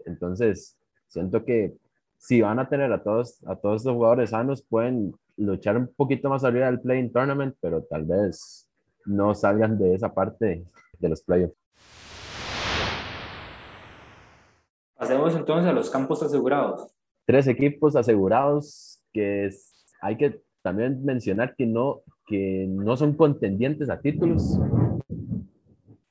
[0.05, 1.73] Entonces, siento que
[2.17, 6.29] si van a tener a todos, a todos los jugadores sanos, pueden luchar un poquito
[6.29, 8.69] más arriba del Playing Tournament, pero tal vez
[9.05, 10.63] no salgan de esa parte
[10.99, 11.55] de los playoffs.
[14.95, 16.93] Pasemos entonces a los campos asegurados.
[17.25, 19.49] Tres equipos asegurados que
[19.99, 24.59] hay que también mencionar que no, que no son contendientes a títulos.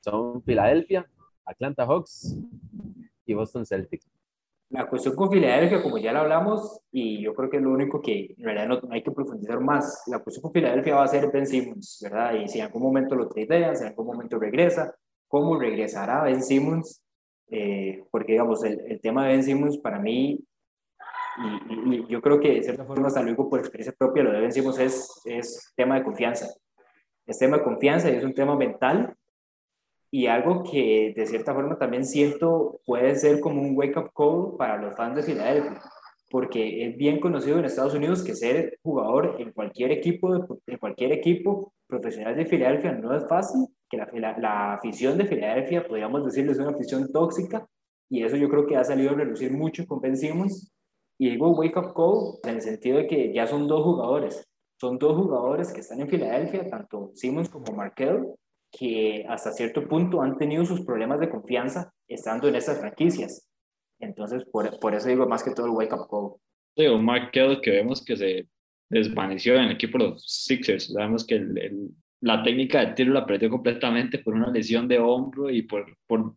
[0.01, 1.09] Son Filadelfia,
[1.45, 2.37] Atlanta Hawks
[3.25, 4.07] y Boston Celtics.
[4.71, 8.01] La cuestión con Filadelfia, como ya lo hablamos, y yo creo que es lo único
[8.01, 11.29] que en realidad no, hay que profundizar más, la cuestión con Filadelfia va a ser
[11.29, 12.35] Ben Simmons, ¿verdad?
[12.35, 14.95] Y si en algún momento lo tradean, si en algún momento regresa,
[15.27, 17.03] ¿cómo regresará Ben Simmons?
[17.49, 20.39] Eh, porque, digamos, el, el, tema de Ben Simmons para mí,
[21.69, 24.39] y, y, yo creo que de cierta forma, hasta luego por experiencia propia, lo de
[24.39, 26.47] Ben Simmons es, es tema de confianza.
[27.25, 29.17] Es tema de confianza y es un tema mental
[30.11, 34.77] y algo que de cierta forma también siento puede ser como un wake-up call para
[34.77, 35.81] los fans de Filadelfia,
[36.29, 41.13] porque es bien conocido en Estados Unidos que ser jugador en cualquier equipo, en cualquier
[41.13, 46.57] equipo profesional de Filadelfia no es fácil, que la, la, afición de Filadelfia, podríamos decirles,
[46.57, 47.65] es una afición tóxica,
[48.09, 50.73] y eso yo creo que ha salido a relucir mucho con Ben Simmons,
[51.17, 54.45] y digo wake-up call en el sentido de que ya son dos jugadores,
[54.77, 58.25] son dos jugadores que están en Filadelfia, tanto Simmons como Markel,
[58.71, 63.47] que hasta cierto punto han tenido sus problemas de confianza estando en esas franquicias.
[63.99, 66.41] Entonces, por, por eso digo más que todo el wake up call.
[66.75, 68.47] Sí, un Mark Kell que vemos que se
[68.89, 70.93] desvaneció en el equipo de los Sixers.
[70.93, 75.49] Sabemos que el, la técnica de tiro la perdió completamente por una lesión de hombro
[75.49, 76.35] y por, por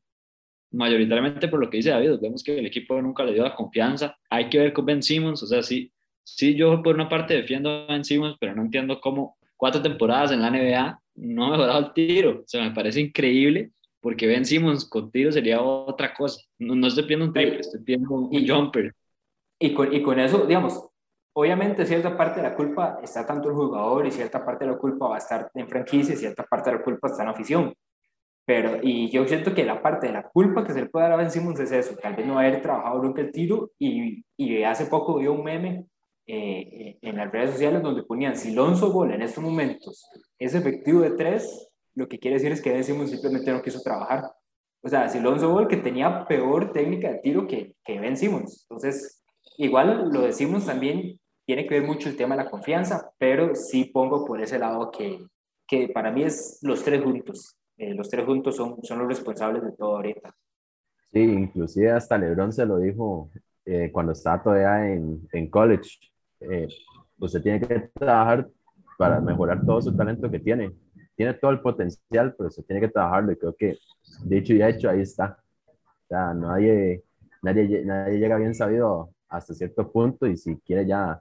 [0.73, 2.19] mayoritariamente por lo que dice David.
[2.21, 4.17] Vemos que el equipo nunca le dio la confianza.
[4.29, 5.43] Hay que ver con Ben Simmons.
[5.43, 5.93] O sea, sí,
[6.25, 10.33] sí yo por una parte defiendo a Ben Simmons, pero no entiendo cómo cuatro temporadas
[10.33, 12.41] en la NBA no ha mejorado el tiro.
[12.41, 16.43] O sea, me parece increíble porque Ben Simmons con tiro sería otra cosa.
[16.59, 18.95] No, no estoy pidiendo un triple, estoy pidiendo un y, jumper.
[19.59, 20.89] Y con, y con eso, digamos,
[21.35, 24.79] obviamente cierta parte de la culpa está tanto el jugador y cierta parte de la
[24.79, 27.75] culpa va a estar en franquicia y cierta parte de la culpa está en afición.
[28.47, 31.13] Pero, y yo siento que la parte de la culpa que se le puede dar
[31.13, 34.63] a Ben Simmons es eso, tal vez no haber trabajado nunca el tiro y, y
[34.65, 35.87] hace poco vi un meme
[36.27, 40.09] eh, en las redes sociales donde ponían si Lonzo Ball en estos momentos
[40.39, 44.31] es efectivo de tres, lo que quiere decir es que Simmons simplemente no quiso trabajar.
[44.83, 48.67] O sea, si Lonzo Ball que tenía peor técnica de tiro que, que Ben Simmons.
[48.69, 49.23] Entonces,
[49.57, 53.85] igual lo decimos también, tiene que ver mucho el tema de la confianza, pero sí
[53.87, 55.25] pongo por ese lado que,
[55.67, 57.57] que para mí es los tres juntos.
[57.77, 60.35] Eh, los tres juntos son, son los responsables de todo ahorita.
[61.13, 63.31] Sí, inclusive hasta LeBron se lo dijo
[63.65, 65.99] eh, cuando estaba todavía en, en college.
[66.51, 66.69] Eh,
[67.19, 68.49] usted tiene que trabajar
[68.99, 70.73] para mejorar todo su talento que tiene.
[71.17, 73.79] tiene todo el potencial, pero se tiene que trabajarlo y creo que
[74.25, 75.39] dicho y hecho, ahí está.
[75.67, 77.03] O sea, nadie,
[77.43, 81.21] nadie, nadie llega bien sabido hasta cierto punto y si quiere ya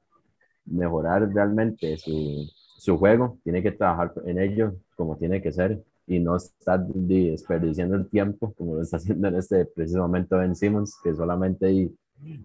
[0.65, 6.19] mejorar realmente su, su juego, tiene que trabajar en ello como tiene que ser y
[6.19, 10.97] no estar desperdiciando el tiempo como lo está haciendo en este preciso momento Ben Simmons,
[11.03, 11.91] que solamente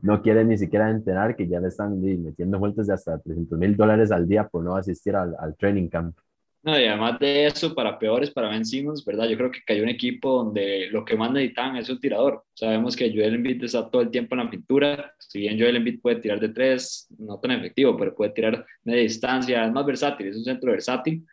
[0.03, 3.77] no quiere ni siquiera entrenar, que ya le están metiendo vueltas de hasta 300 mil
[3.77, 6.17] dólares al día por no asistir al, training camp.
[6.63, 9.29] No, y además de eso, para peores, para Ben Simmons, ¿verdad?
[9.29, 12.45] Yo creo que cayó un equipo donde lo que más necesitan es un tirador.
[12.53, 15.15] Sabemos que Joel Embiid está todo el tiempo en la pintura.
[15.19, 19.03] Si bien Joel Embiid puede tirar de tres, no tan efectivo, pero puede tirar media
[19.03, 21.25] distancia, es más versátil, es un centro versátil.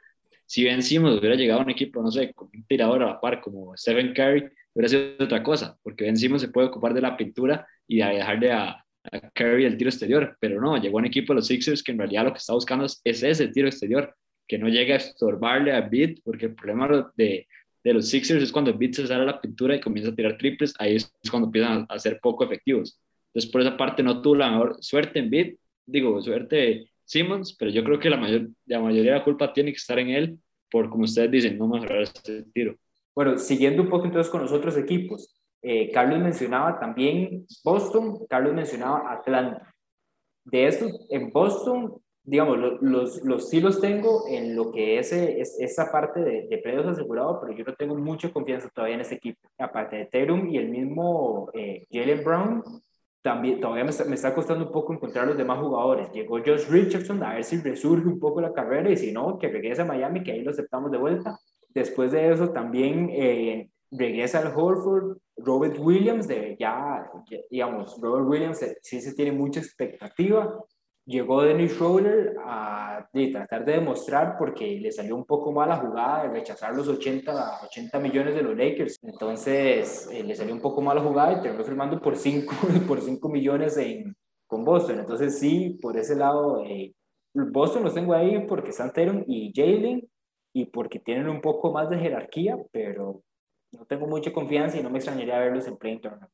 [0.46, 3.20] Si Ben Simmons hubiera llegado a un equipo, no sé, con un tirador a la
[3.20, 7.02] par como Stephen Curry, hubiera sido otra cosa, porque Ben Simmons se puede ocupar de
[7.02, 11.08] la pintura y dejarle a, a Curry el tiro exterior, pero no, llegó a un
[11.08, 14.16] equipo de los Sixers que en realidad lo que está buscando es ese tiro exterior
[14.48, 17.48] que no llegue a estorbarle a Beat, porque el problema de,
[17.84, 20.38] de los Sixers es cuando Beat se sale a la pintura y comienza a tirar
[20.38, 23.00] triples, ahí es cuando empiezan a, ser poco efectivos.
[23.28, 27.72] Entonces, por esa parte no tuvo la mejor suerte en Beat, digo, suerte Simmons, pero
[27.72, 30.40] yo creo que la, mayor, la mayoría de la culpa tiene que estar en él,
[30.70, 32.76] por como ustedes dicen, no mejorar ese tiro.
[33.14, 38.54] Bueno, siguiendo un poco entonces con los otros equipos, eh, Carlos mencionaba también Boston, Carlos
[38.54, 39.74] mencionaba Atlanta.
[40.44, 45.58] De esto, en Boston digamos, los, los, sí los tengo en lo que es, es
[45.60, 49.16] esa parte de, de predios asegurado, pero yo no tengo mucha confianza todavía en ese
[49.16, 49.48] equipo.
[49.60, 52.64] Aparte de Terum y el mismo eh, Jalen Brown,
[53.22, 56.12] también todavía me está, me está, costando un poco encontrar los demás jugadores.
[56.12, 59.48] Llegó Josh Richardson a ver si resurge un poco la carrera y si no, que
[59.48, 61.40] regrese a Miami, que ahí lo aceptamos de vuelta.
[61.70, 67.10] Después de eso también eh, regresa al Horford, Robert Williams, de ya,
[67.50, 70.58] digamos, Robert Williams eh, sí se tiene mucha expectativa
[71.06, 76.24] llegó Dennis Schroeder a tratar de demostrar porque le salió un poco mal la jugada
[76.24, 78.98] de rechazar los 80, 80 millones de los Lakers.
[79.04, 82.54] Entonces eh, le salió un poco mal la jugada y terminó firmando por 5
[82.88, 84.16] por 5 millones en,
[84.48, 85.00] con Boston.
[85.00, 86.94] Entonces sí, por ese lado, eh,
[87.34, 88.92] Boston los tengo ahí porque están
[89.28, 90.08] y Jalen
[90.54, 93.22] y porque tienen un poco más de jerarquía, pero
[93.76, 96.32] no tengo mucha confianza y no me extrañaría verlos en play tournament.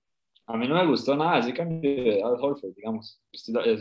[0.47, 3.21] A mí no me gustó nada ese cambio de Al Horford, digamos.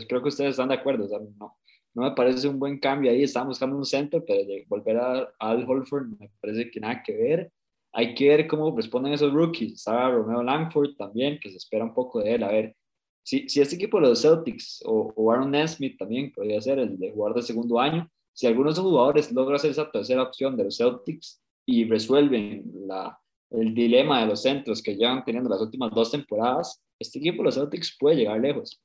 [0.07, 1.07] Creo que ustedes están de acuerdo.
[1.37, 1.57] no,
[1.93, 3.23] no me parece un buen cambio ahí.
[3.23, 7.51] Estamos buscando un centro, pero volver a, Al Horford me parece que nada que ver.
[7.93, 9.73] Hay que ver cómo responden esos rookies.
[9.73, 12.43] Estaba Romeo Langford también, que se espera un poco de él.
[12.43, 12.75] A ver,
[13.23, 16.97] si, si este equipo de los Celtics o, o Aaron Nesmith también podría ser el
[16.97, 20.63] de jugador de segundo año, si algunos de jugadores logran hacer esa tercera opción de
[20.63, 23.20] los Celtics y resuelven la,
[23.51, 27.55] el dilema de los centros que llevan teniendo las últimas dos temporadas, este equipo, los
[27.55, 28.81] Celtics, puede llegar lejos.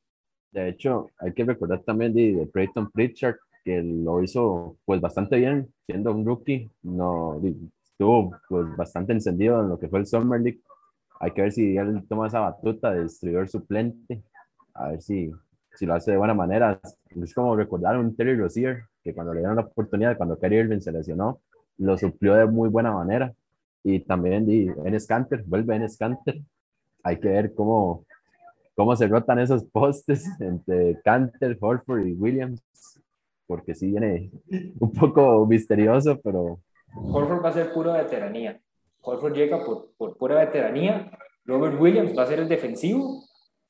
[0.50, 5.72] De hecho, hay que recordar también de, de Pritchard, que lo hizo pues bastante bien,
[5.86, 7.40] siendo un rookie, no,
[7.84, 10.60] estuvo pues bastante encendido en lo que fue el Summer League.
[11.20, 14.22] Hay que ver si él toma esa batuta de distribuidor suplente,
[14.74, 15.30] a ver si,
[15.74, 16.80] si lo hace de buena manera.
[17.10, 20.80] Es como recordar un Terry Rozier, que cuando le dieron la oportunidad, cuando Kyrie Irving
[20.80, 21.40] se lesionó,
[21.78, 23.34] lo suplió de muy buena manera
[23.86, 24.50] y también
[24.84, 26.40] en Scanter, vuelve en Scanter.
[27.04, 28.04] Hay que ver cómo,
[28.74, 32.60] cómo se rotan esos postes entre Canter, Horford y Williams,
[33.46, 34.32] porque sí viene
[34.80, 36.58] un poco misterioso, pero...
[36.96, 38.60] Horford va a ser pura veteranía.
[39.02, 41.08] Horford llega por, por pura veteranía.
[41.44, 43.22] Robert Williams va a ser el defensivo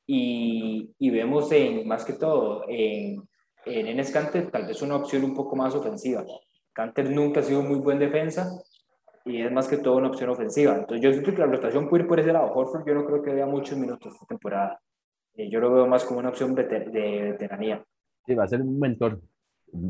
[0.06, 3.22] y, y vemos en, más que todo en,
[3.66, 6.24] en Enes Canter tal vez una opción un poco más ofensiva.
[6.72, 8.50] Canter nunca ha sido muy buen defensa,
[9.26, 10.76] y es más que todo una opción ofensiva.
[10.76, 12.52] Entonces yo siento que la rotación puede ir por ese lado.
[12.52, 14.80] Horford yo no creo que vea muchos minutos esta temporada.
[15.34, 17.84] Eh, yo lo veo más como una opción de veteranía.
[18.24, 19.20] Sí, va a ser un mentor,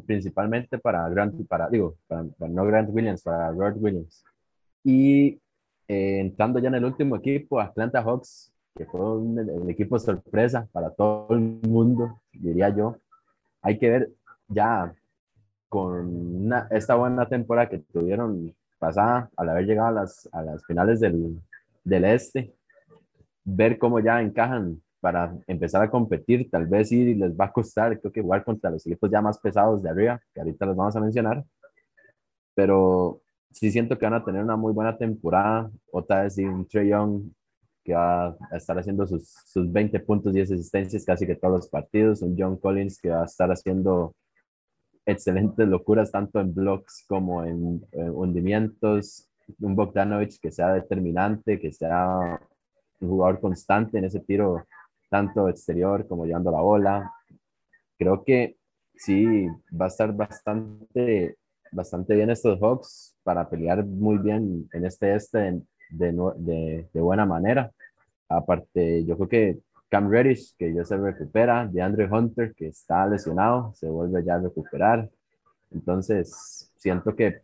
[0.07, 4.25] principalmente para Grant, para, digo, para, no Grant Williams, para Robert Williams.
[4.83, 5.39] Y
[5.87, 10.91] eh, entrando ya en el último equipo, Atlanta Hawks, que fue el equipo sorpresa para
[10.91, 12.97] todo el mundo, diría yo.
[13.61, 14.11] Hay que ver
[14.49, 14.95] ya
[15.69, 21.01] con esta buena temporada que tuvieron pasada, al haber llegado a las, a las finales
[21.01, 21.41] del,
[21.85, 22.55] del este,
[23.45, 27.99] ver cómo ya encajan para empezar a competir, tal vez sí les va a costar,
[28.01, 30.97] creo que jugar contra los equipos ya más pesados de arriba, que ahorita los vamos
[30.97, 31.45] a mencionar,
[32.55, 33.21] pero
[33.53, 37.31] sí siento que van a tener una muy buena temporada, otra vez un Trey Young
[37.85, 41.69] que va a estar haciendo sus, sus 20 puntos y asistencias casi que todos los
[41.69, 44.13] partidos, un John Collins que va a estar haciendo
[45.07, 49.29] excelentes locuras tanto en blocks como en, hundimientos.
[49.61, 52.41] Un Bogdanovich que sea determinante, que sea
[53.01, 54.67] un jugador constante en ese tiro,
[55.09, 57.13] tanto exterior como llevando la bola.
[57.97, 58.57] Creo que
[58.97, 59.47] sí,
[59.81, 61.37] va a estar bastante
[61.73, 67.27] bastante bien estos Hawks para pelear muy bien en este este de, de, de buena
[67.27, 67.71] manera.
[68.29, 69.59] Aparte, yo creo que
[69.89, 74.35] Cam Reddish, que ya se recupera, de Andrew Hunter, que está lesionado, se vuelve ya
[74.35, 75.09] a recuperar.
[75.71, 77.41] Entonces, siento que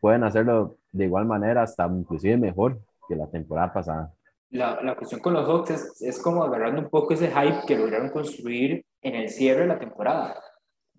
[0.00, 2.78] pueden hacerlo de igual manera, hasta inclusive mejor
[3.08, 4.12] que la temporada pasada.
[4.50, 7.76] La, la cuestión con los Hawks es, es, como agarrando un poco ese hype que
[7.76, 10.40] lograron construir en el cierre de la temporada.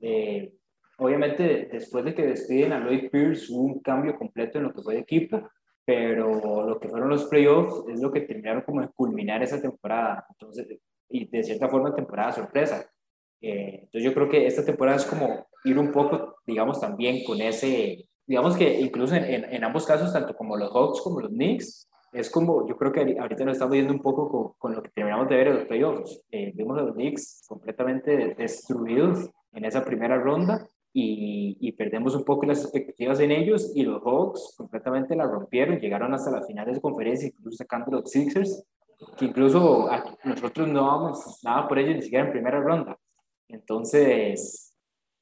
[0.02, 0.54] Eh,
[0.98, 4.82] obviamente, después de que despiden a Lloyd Pierce, hubo un cambio completo en lo que
[4.82, 5.50] fue el equipo,
[5.88, 10.26] pero lo que fueron los playoffs es lo que terminaron como de culminar esa temporada.
[10.32, 10.68] Entonces,
[11.08, 12.86] y de cierta forma temporada sorpresa.
[13.40, 17.40] Eh, entonces yo creo que esta temporada es como ir un poco, digamos, también con
[17.40, 21.88] ese, digamos que incluso en, en, ambos casos, tanto como los Hawks como los Knicks,
[22.12, 24.90] es como, yo creo que ahorita nos estamos viendo un poco con, con lo que
[24.90, 26.22] terminamos de ver en los playoffs.
[26.32, 30.68] Eh, vimos a los Knicks completamente destruidos en esa primera ronda
[31.00, 35.80] y, y, perdemos un poco las expectativas en ellos y los Hawks completamente la rompieron,
[35.80, 38.66] llegaron hasta las finales de conferencia, incluso sacando los Sixers
[39.18, 39.88] que incluso
[40.24, 42.98] nosotros no vamos nada por ellos ni siquiera en primera ronda.
[43.48, 44.74] Entonces,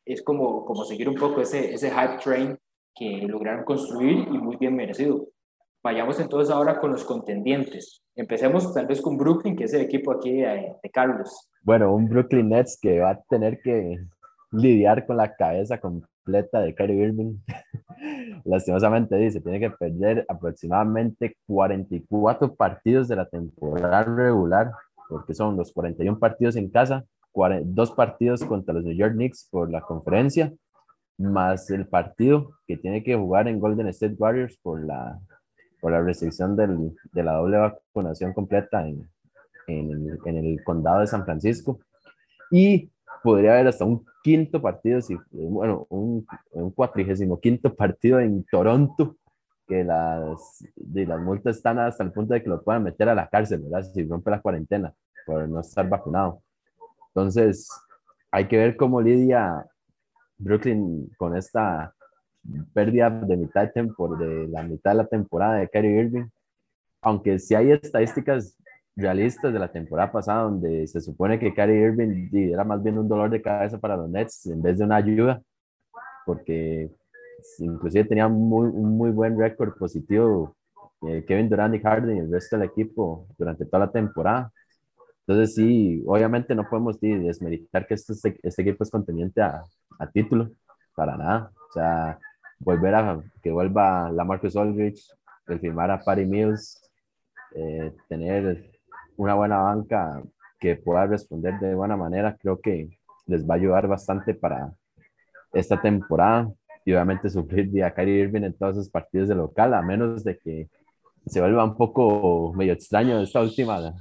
[0.06, 2.58] es como, como seguir un poco ese, ese hype train
[2.96, 5.28] que lograron construir y muy bien merecido.
[5.84, 8.02] Vayamos entonces ahora con los contendientes.
[8.16, 11.50] Empecemos tal vez con Brooklyn, que es el equipo aquí de, de Carlos.
[11.62, 14.00] Bueno, un Brooklyn Nets que va a tener que
[14.56, 17.38] lidiar con la cabeza completa de Kyrie Irving.
[18.46, 24.72] Lastimosamente dice, tiene que perder aproximadamente 44 partidos de la temporada regular,
[25.10, 27.06] porque son los 41 partidos en casa,
[27.64, 30.54] dos partidos contra los New York Knicks por la conferencia,
[31.18, 35.20] más el partido que tiene que jugar en Golden State Warriors por la,
[35.82, 39.10] por la restricción del, de la doble vacunación completa en,
[39.68, 41.80] en, en el condado de San Francisco.
[42.52, 42.90] Y
[43.26, 49.18] podría haber hasta un quinto partido, si, bueno, un, un cuatrigésimo quinto partido en Toronto,
[49.68, 53.16] que las, de las multas están hasta el punto de que lo puedan meter a
[53.16, 53.84] la cárcel, ¿verdad?
[53.92, 54.94] Si rompe la cuarentena
[55.26, 56.44] por no estar vacunado.
[57.08, 57.68] Entonces,
[58.30, 59.66] hay que ver cómo lidia
[60.38, 61.96] Brooklyn con esta
[62.74, 66.28] pérdida de mitad de, de la mitad de la temporada de Kyrie Irving.
[67.02, 68.56] Aunque si hay estadísticas
[68.96, 73.08] realistas de la temporada pasada, donde se supone que Kyrie Irving era más bien un
[73.08, 75.42] dolor de cabeza para los Nets en vez de una ayuda,
[76.26, 76.90] porque
[77.60, 80.56] inclusive tenía muy, un muy buen récord positivo
[81.08, 84.52] eh, Kevin Durant y Harden y el resto del equipo durante toda la temporada.
[85.28, 89.64] Entonces sí, obviamente no podemos desmeritar que este, este equipo es contendiente a,
[90.00, 90.52] a, título,
[90.96, 91.52] para nada.
[91.70, 92.20] O sea,
[92.60, 95.04] volver a que vuelva la Marcus Aldridge,
[95.48, 96.82] el firmar a Patty Mills,
[97.56, 98.75] eh, tener
[99.18, 100.22] una buena banca
[100.60, 102.90] que pueda responder de buena manera, creo que
[103.28, 104.72] les va a ayudar bastante para
[105.54, 106.52] esta temporada
[106.84, 110.38] y obviamente sufrir de a Irving en todos esos partidos de local, a menos de
[110.38, 110.70] que
[111.26, 113.94] se vuelva un poco medio extraño esta última,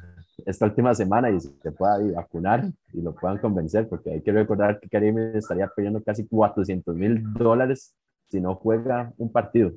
[0.45, 4.79] esta última semana y se pueda vacunar y lo puedan convencer, porque hay que recordar
[4.79, 7.95] que Kyrie Irving estaría pidiendo casi 400 mil dólares
[8.29, 9.73] si no juega un partido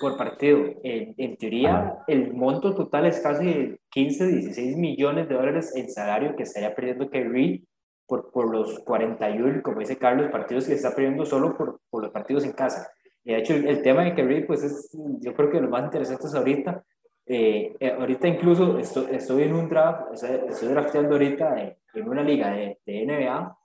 [0.00, 0.58] por partido.
[0.82, 6.36] En, en teoría, el monto total es casi 15, 16 millones de dólares en salario
[6.36, 7.64] que estaría perdiendo Kyrie
[8.06, 12.12] por, por los 41, como dice Carlos, partidos que está perdiendo solo por, por los
[12.12, 12.90] partidos en casa.
[13.24, 16.34] De hecho, el, tema de Kyrie, pues es, yo creo que lo más interesante es
[16.34, 16.82] ahorita.
[17.26, 22.22] Eh, eh, ahorita incluso estoy, estoy, en un draft, estoy drafteando ahorita en, en una
[22.22, 23.58] liga de, de NBA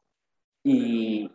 [0.63, 1.31] y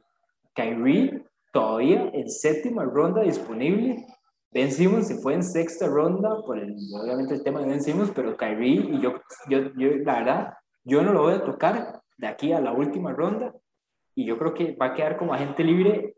[0.55, 4.05] Kyrie todavía en séptima ronda disponible
[4.51, 8.13] Ben Simmons se fue en sexta ronda por el, obviamente el tema de Ben Simmons,
[8.15, 12.27] pero Kyrie y yo, yo, yo, la verdad, yo no lo voy a tocar de
[12.27, 13.55] aquí a la última ronda
[14.15, 16.15] y yo creo que va a quedar como agente libre,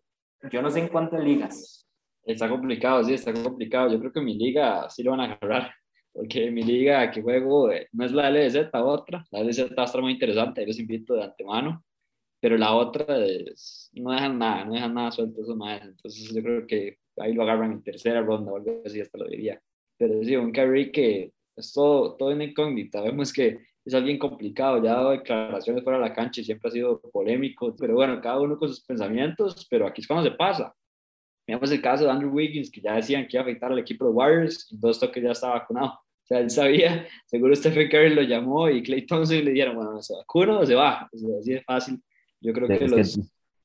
[0.51, 1.87] yo no sé en cuántas ligas.
[2.25, 3.91] Está complicado, sí, está complicado.
[3.91, 5.75] Yo creo que mi liga sí lo van a agarrar,
[6.13, 9.25] porque mi liga que juego eh, no es la LDZ, otra.
[9.31, 11.85] La LDZ va a estar muy interesante, los invito de antemano,
[12.41, 15.83] pero la otra es, no dejan nada, no dejan nada suelto esos más.
[15.83, 19.27] Entonces yo creo que ahí lo agarran en tercera ronda o algo así, hasta lo
[19.27, 19.61] diría.
[19.99, 23.03] Pero sí, un Kyrie que es todo, todo en incógnita.
[23.03, 26.69] Vemos que es alguien complicado, ya ha dado declaraciones fuera de la cancha y siempre
[26.69, 30.37] ha sido polémico, pero bueno, cada uno con sus pensamientos, pero aquí es cuando se
[30.37, 30.75] pasa.
[31.47, 34.05] Miramos el caso de Andrew Wiggins, que ya decían que iba a afectar al equipo
[34.05, 35.89] de Warriors, y dos toques ya estaba vacunado.
[35.89, 40.01] O sea, él sabía, seguro Stephen Curry lo llamó y Clay Thompson le dijeron, bueno,
[40.01, 41.09] ¿se vacuna o se va?
[41.13, 42.01] así de fácil.
[42.41, 43.19] Yo creo que los...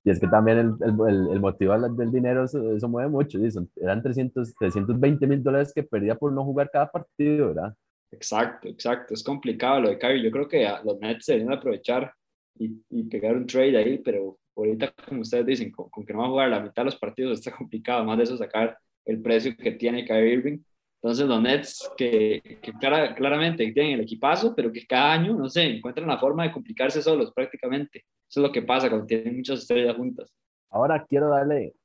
[0.05, 3.39] Y es que también el, el, el motivo del dinero, eso, mueve mucho.
[3.75, 7.75] Eran 300, 320 mil dólares que perdía por no jugar cada partido, ¿verdad?
[8.11, 9.15] Exacto, exacto.
[9.15, 10.23] Es complicado lo de Kyrie.
[10.23, 12.13] Yo creo que los Nets deben aprovechar
[12.57, 16.25] y, y, pegar un trade ahí, pero ahorita, como ustedes dicen, con, que no va
[16.25, 19.57] a jugar la mitad de los partidos está complicado, más de eso sacar el precio
[19.57, 20.59] que tiene Kyrie Irving.
[21.05, 25.61] Entonces los Nets que, que claramente tienen el equipazo, pero que cada año, no sé,
[25.61, 27.99] encuentran la forma de complicarse solos prácticamente.
[28.27, 30.33] Eso es lo que pasa cuando tienen muchas estrellas juntas.
[30.71, 31.75] Ahora quiero darle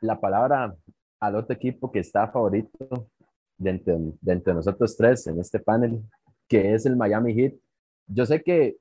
[0.00, 0.74] la palabra
[1.20, 3.10] al otro equipo que está favorito
[3.58, 6.00] dentro, de nosotros tres en este panel,
[6.48, 7.52] que es el Miami Heat.
[8.06, 8.78] Yo sé que,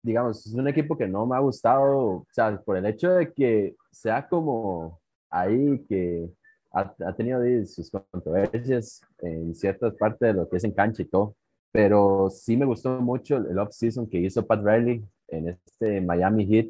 [0.00, 3.32] digamos, es un equipo que no me ha gustado, o sea, por el hecho de
[3.32, 6.30] que sea como ahí, que
[6.72, 11.34] ha, tenido sus controversias en ciertas partes de lo que es en cancha y todo,
[11.72, 16.68] pero sí me gustó mucho el off-season que hizo Pat Riley en este Miami Heat.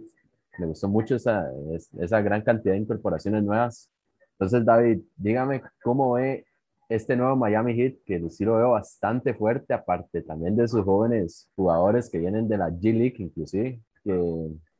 [0.58, 1.50] Me gustó mucho esa,
[1.98, 3.90] esa gran cantidad de incorporaciones nuevas.
[4.32, 6.44] Entonces, David, dígame cómo ve
[6.88, 11.48] este nuevo Miami Heat, que sí lo veo bastante fuerte, aparte también de sus jóvenes
[11.54, 14.20] jugadores que vienen de la G League, inclusive, que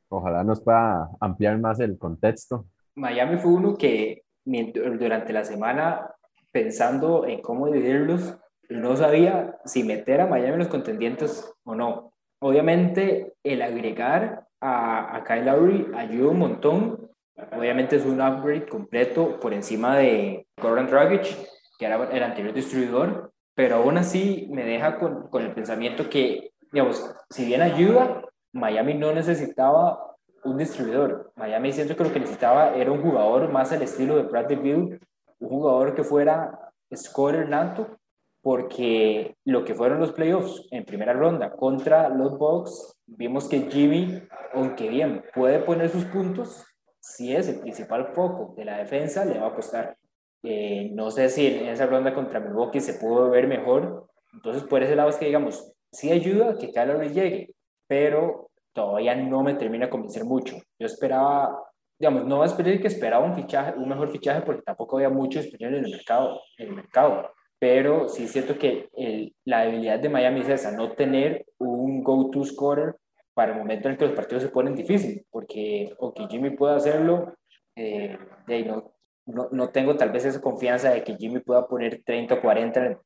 [0.09, 2.65] ojalá nos pueda ampliar más el contexto.
[2.95, 6.11] Miami fue uno que durante la semana,
[6.51, 8.37] pensando en cómo dividirlos,
[8.69, 12.13] no sabía si meter a Miami en los contendientes o no.
[12.39, 17.11] Obviamente, el agregar a, a Kyle Lowry ayuda un montón.
[17.51, 21.37] Obviamente es un upgrade completo por encima de Goran Dragic,
[21.77, 26.51] que era el anterior distribuidor, pero aún así me deja con, con el pensamiento que,
[26.71, 28.23] digamos, si bien ayuda,
[28.53, 30.10] Miami no necesitaba
[30.43, 31.31] un distribuidor.
[31.35, 34.99] Miami siento que lo que necesitaba era un jugador más al estilo de Bradley Bill,
[35.39, 37.97] un jugador que fuera scorer nato,
[38.41, 44.21] porque lo que fueron los playoffs en primera ronda contra los Bucks, vimos que Jimmy,
[44.53, 46.65] aunque bien puede poner sus puntos,
[46.99, 49.97] si es el principal foco de la defensa, le va a costar.
[50.43, 54.07] Eh, no sé si en esa ronda contra Milwaukee se pudo ver mejor.
[54.33, 57.53] Entonces, por ese lado es que, digamos, sí ayuda que le llegue,
[57.87, 60.57] pero todavía no me termina de convencer mucho.
[60.79, 61.63] Yo esperaba,
[61.99, 65.75] digamos, no esperar que esperaba un fichaje, un mejor fichaje, porque tampoco había mucho español
[65.75, 67.31] en el mercado, en el mercado.
[67.59, 72.03] Pero sí es cierto que el, la debilidad de Miami es esa, no tener un
[72.03, 72.95] go-to scorer
[73.33, 76.75] para el momento en el que los partidos se ponen difíciles, porque aunque Jimmy pueda
[76.75, 77.33] hacerlo,
[77.75, 78.17] eh,
[78.65, 78.93] no,
[79.25, 82.99] no, no, tengo tal vez esa confianza de que Jimmy pueda poner 30 o 40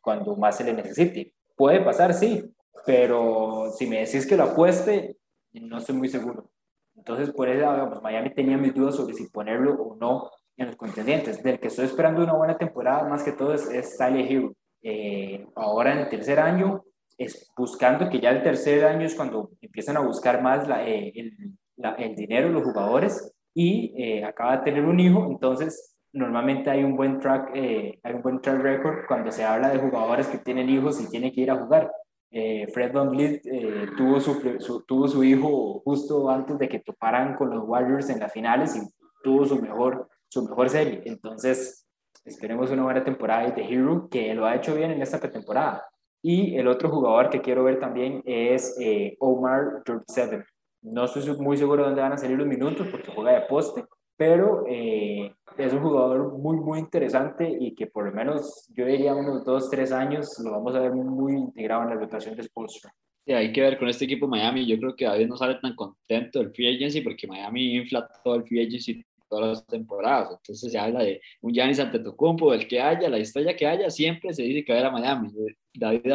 [0.00, 1.34] cuando más se le necesite.
[1.56, 2.44] Puede pasar, sí,
[2.84, 5.16] pero si me decís que lo apueste,
[5.52, 6.50] no estoy muy seguro.
[6.96, 10.76] Entonces, por eso, digamos, Miami tenía mis dudas sobre si ponerlo o no en los
[10.76, 11.42] contendientes.
[11.42, 14.52] Del que estoy esperando una buena temporada, más que todo, es, es Tyler Hero.
[14.82, 16.84] Eh, ahora en el tercer año,
[17.16, 21.12] es buscando que ya el tercer año es cuando empiezan a buscar más la, eh,
[21.14, 26.70] el, la, el, dinero los jugadores y eh, acaba de tener un hijo, entonces normalmente
[26.70, 30.38] hay un buen track, hay un buen track record cuando se habla de jugadores que
[30.38, 31.90] tienen hijos y tienen que ir a jugar.
[32.30, 37.50] Eh, Fred Van eh, tuvo, su, tuvo su hijo justo antes de que toparan con
[37.50, 38.80] los Warriors en las finales y
[39.22, 41.02] tuvo su mejor, su mejor serie.
[41.06, 41.86] Entonces,
[42.24, 45.84] esperemos una buena temporada de Hero, que lo ha hecho bien en esta pretemporada.
[46.22, 50.44] Y el otro jugador que quiero ver también es eh, Omar Seven.
[50.82, 53.84] No estoy muy seguro de dónde van a salir los minutos porque juega de poste,
[54.18, 59.14] pero eh, es un jugador muy, muy interesante y que por lo menos yo diría
[59.14, 62.92] unos dos, tres años lo vamos a ver muy integrado en la rotación de Spolstra.
[63.24, 64.66] Sí, hay que ver con este equipo Miami.
[64.66, 68.34] Yo creo que David no sale tan contento del free agency porque Miami infla todo
[68.34, 70.30] el free agency todas las temporadas.
[70.32, 74.32] Entonces se habla de un Giannis Antetokounmpo, el que haya, la estrella que haya, siempre
[74.32, 75.30] se dice que va a ir a Miami.
[75.74, 76.10] David,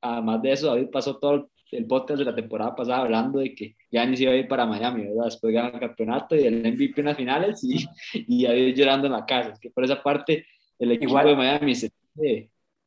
[0.00, 1.46] además de eso, David pasó todo el
[1.86, 5.24] podcast de la temporada pasada hablando de que Giannis iba a ir para Miami, ¿verdad?
[5.26, 7.86] Después ganar el campeonato y el MVP en las finales y,
[8.26, 9.50] y ahí llorando en la casa.
[9.50, 10.46] Es que por esa parte
[10.78, 11.90] el equipo igual, de Miami se...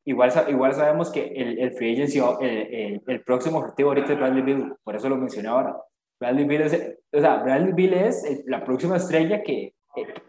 [0.03, 4.41] Igual, igual sabemos que el, el free agency, el, el, próximo objetivo ahorita es Bradley
[4.41, 5.77] Bill, por eso lo mencioné ahora.
[6.19, 9.75] Bradley Bill es, o sea, Bradley Bill es la próxima estrella que,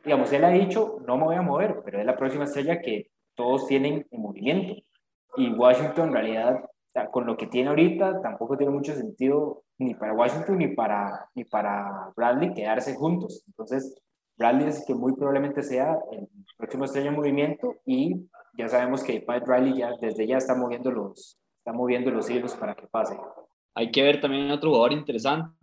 [0.05, 3.09] digamos, él ha dicho, no me voy a mover, pero es la próxima estrella que
[3.35, 4.75] todos tienen en movimiento.
[5.37, 6.65] Y Washington en realidad
[7.11, 11.45] con lo que tiene ahorita, tampoco tiene mucho sentido ni para Washington ni para, ni
[11.45, 13.43] para Bradley quedarse juntos.
[13.47, 14.01] Entonces,
[14.36, 19.20] Bradley es que muy probablemente sea el próximo estrella en movimiento y ya sabemos que
[19.20, 23.16] Pat Riley ya desde ya está moviendo los, está moviendo los hilos para que pase.
[23.74, 25.57] Hay que ver también otro jugador interesante,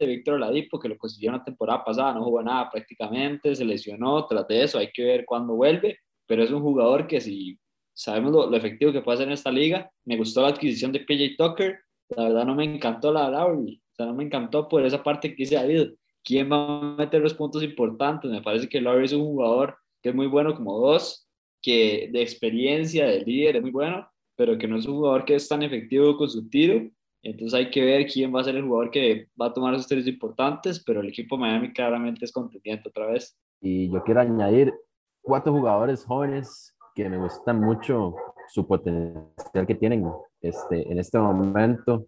[0.00, 4.46] Víctor Oladipo, que lo consiguió la temporada pasada, no jugó nada prácticamente, se lesionó, tras
[4.46, 7.58] de eso hay que ver cuándo vuelve, pero es un jugador que si
[7.98, 9.90] sabemos lo, efectivo que puede ser en esta liga.
[10.04, 11.80] Me gustó la adquisición de PJ Tucker.
[12.10, 13.82] La verdad no me encantó la Lowry.
[13.92, 15.94] O sea, no me encantó por esa parte que dice David.
[16.22, 18.30] ¿Quién va a meter los puntos importantes?
[18.30, 21.28] Me parece que Lowry es un jugador que es muy bueno como dos,
[21.60, 25.34] que de experiencia, de líder, es muy bueno, pero que no es un jugador que
[25.34, 26.88] es tan efectivo con su tiro
[27.20, 29.88] Entonces hay que ver quién va a ser el jugador que va a tomar esos
[29.88, 33.36] tres importantes, pero el equipo Miami claramente es contendiente otra vez.
[33.60, 34.72] Y yo quiero añadir
[35.20, 38.16] cuatro jugadores jóvenes que me gustan mucho
[38.48, 40.04] su potencial que tienen
[40.40, 42.06] este, en este momento,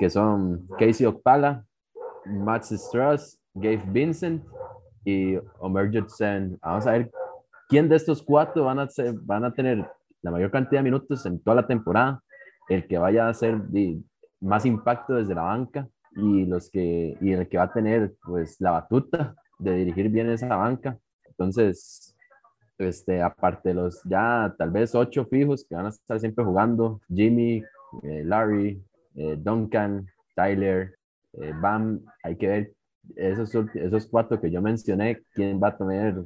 [0.00, 1.64] que son Casey Okpala,
[2.24, 4.44] Max Strauss, Gabe Vincent
[5.04, 6.58] y Omer Judson.
[6.60, 7.12] Vamos a ver
[7.68, 9.88] quién de estos cuatro van a, ser, van a tener
[10.22, 12.20] la mayor cantidad de minutos en toda la temporada,
[12.68, 13.62] el que vaya a hacer
[14.40, 18.60] más impacto desde la banca y, los que, y el que va a tener pues
[18.60, 20.98] la batuta de dirigir bien esa banca.
[21.28, 22.16] Entonces,
[22.78, 27.00] este, aparte de los ya tal vez ocho fijos que van a estar siempre jugando,
[27.08, 27.62] Jimmy,
[28.02, 28.82] eh, Larry,
[29.14, 30.94] eh, Duncan, Tyler,
[31.34, 32.72] eh, Bam, hay que ver
[33.16, 36.22] esos, esos cuatro que yo mencioné, quién va a tener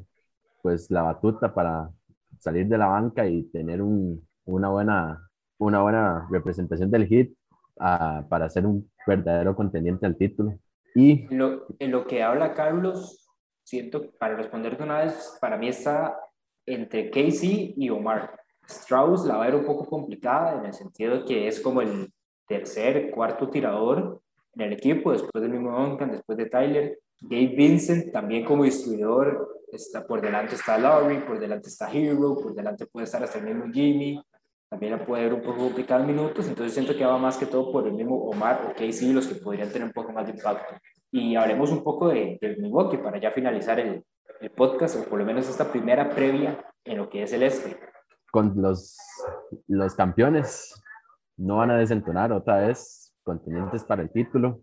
[0.62, 1.90] pues la batuta para
[2.38, 5.28] salir de la banca y tener un, una, buena,
[5.59, 7.34] una buena representación del hit
[7.76, 10.59] uh, para ser un verdadero contendiente al título.
[10.94, 13.28] Y en lo, en lo que habla Carlos,
[13.64, 16.16] siento, para responder de una vez, para mí está
[16.66, 18.38] entre Casey y Omar.
[18.68, 21.82] Strauss la va a ver un poco complicada en el sentido de que es como
[21.82, 22.12] el
[22.46, 24.20] tercer, cuarto tirador
[24.54, 26.98] en el equipo, después del mismo Duncan, después de Tyler.
[27.20, 32.54] Gabe Vincent también como distribuidor, está por delante está Laurie, por delante está Hero, por
[32.54, 34.20] delante puede estar hasta el mismo Jimmy,
[34.68, 37.46] también la puede ver un poco complicada en minutos, entonces siento que va más que
[37.46, 40.32] todo por el mismo Omar o Casey, los que podrían tener un poco más de
[40.32, 40.74] impacto.
[41.10, 44.02] Y hablemos un poco de, del Milwaukee para ya finalizar el,
[44.43, 47.78] el podcast, o por lo menos esta primera previa en lo que es el este.
[48.32, 48.97] Con los,
[49.68, 50.82] los campeones
[51.36, 54.61] no van a desentonar otra vez, contendientes para el título.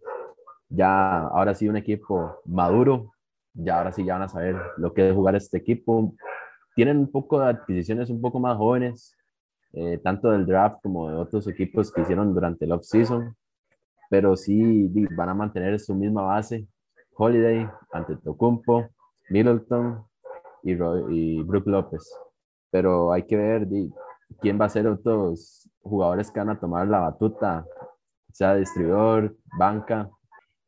[0.68, 3.14] Ya ahora sí un equipo maduro,
[3.54, 6.14] ya ahora sí ya van a saber lo que es jugar este equipo.
[6.76, 9.16] Tienen un poco de adquisiciones un poco más jóvenes,
[9.72, 13.34] eh, tanto del draft como de otros equipos que hicieron durante el off-season,
[14.10, 16.68] pero sí van a mantener su misma base.
[17.16, 18.90] Holiday, ante Tocumpo,
[19.30, 20.04] Middleton
[20.64, 22.12] y, y Brook López.
[22.72, 23.68] Pero hay que ver
[24.42, 27.66] quién va a ser otros jugadores que van a tomar la batuta,
[28.32, 30.10] sea distribuidor, banca.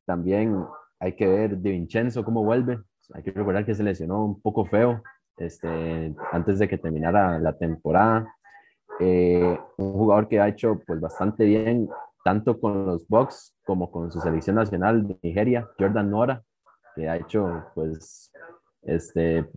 [0.06, 0.66] También
[1.00, 2.80] hay que ver de Vincenzo cómo vuelve.
[3.14, 5.02] Hay que recordar que se lesionó un poco feo
[5.38, 8.34] este, antes de que terminara la temporada.
[9.00, 11.90] Eh, un jugador que ha hecho pues bastante bien
[12.24, 16.44] tanto con los Bucks como con su selección nacional de Nigeria, Jordan Nora,
[16.96, 18.32] que ha hecho pues
[18.84, 19.50] este,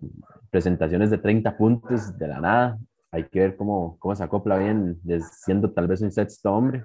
[0.50, 2.78] presentaciones de 30 puntos de la nada.
[3.10, 5.00] Hay que ver cómo, cómo se acopla bien,
[5.44, 6.84] siendo tal vez un sexto hombre.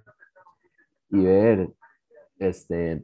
[1.09, 1.69] Y ver
[2.37, 3.03] este,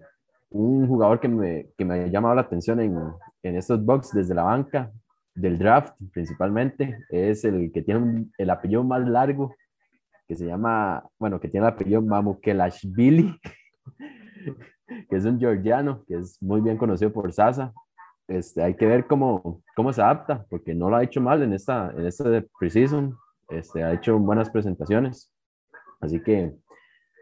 [0.49, 2.97] un jugador que me, que me ha llamado la atención en,
[3.43, 4.91] en estos box desde la banca,
[5.35, 9.53] del draft principalmente, es el que tiene el apellido más largo,
[10.27, 13.39] que se llama, bueno, que tiene el apellido Mamukelashvili,
[14.87, 17.73] que es un georgiano, que es muy bien conocido por Sasa,
[18.27, 21.53] este, hay que ver cómo, cómo se adapta, porque no lo ha hecho mal en
[21.53, 23.15] esta, en este preseason,
[23.49, 25.31] este, ha hecho buenas presentaciones,
[26.01, 26.55] así que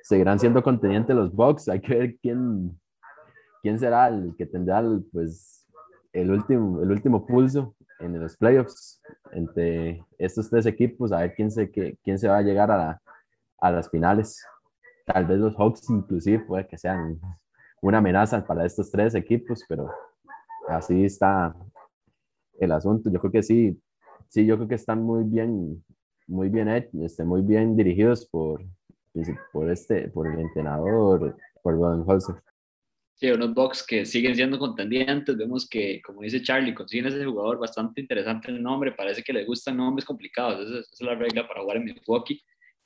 [0.03, 2.79] seguirán siendo contendientes los Bucks, hay que ver quién,
[3.61, 5.67] quién será el que tendrá el, pues,
[6.13, 9.01] el, último, el último pulso en los playoffs
[9.31, 13.01] entre estos tres equipos, a ver quién se, quién se va a llegar a,
[13.59, 14.45] a las finales.
[15.05, 17.19] Tal vez los Hawks inclusive puede que sean
[17.83, 19.91] una amenaza para estos tres equipos, pero
[20.69, 21.53] así está
[22.59, 23.11] el asunto.
[23.11, 23.77] Yo creo que sí,
[24.29, 25.83] sí, yo creo que están muy bien,
[26.25, 28.63] muy bien este, muy bien dirigidos por,
[29.51, 32.35] por este, por el entrenador, por Holzer.
[33.15, 35.37] Sí, unos Bucks que siguen siendo contendientes.
[35.37, 38.93] Vemos que, como dice Charlie, consiguen ese jugador bastante interesante el nombre.
[38.93, 40.61] Parece que les gustan nombres complicados.
[40.61, 42.41] Esa, esa, es la regla para jugar en Milwaukee.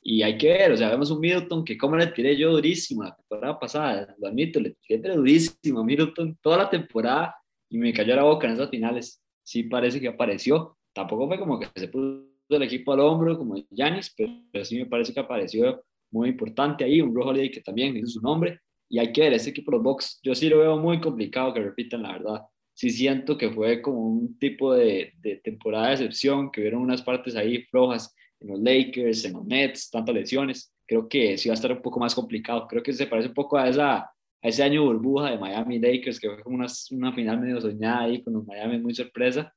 [0.09, 3.03] Y hay que ver, o sea, vemos un Middleton que como le tiré yo durísimo
[3.03, 7.35] la temporada pasada, lo admito, le tiré durísimo a Middleton toda la temporada
[7.69, 9.21] y me cayó la boca en esas finales.
[9.43, 10.77] Sí parece que apareció.
[10.93, 14.85] Tampoco fue como que se puso el equipo al hombro como Yanis, pero, sí me
[14.85, 17.01] parece que apareció muy importante ahí.
[17.01, 18.61] Un Rojo que también hizo su nombre.
[18.87, 21.59] Y hay que ver, ese equipo los Bucks, yo sí lo veo muy complicado que
[21.59, 22.41] repitan, la verdad.
[22.73, 27.01] Sí siento que fue como un tipo de, de temporada de excepción, que hubieron unas
[27.01, 30.73] partes ahí flojas en los Lakers, en los Nets, tantas lesiones.
[30.85, 32.67] Creo que sí va a estar un poco más complicado.
[32.67, 34.11] Creo que se parece un poco a esa
[34.41, 38.23] ese año burbuja de Miami Lakers, que fue como una, una final medio soñada ahí
[38.23, 39.53] con los Miami, muy sorpresa.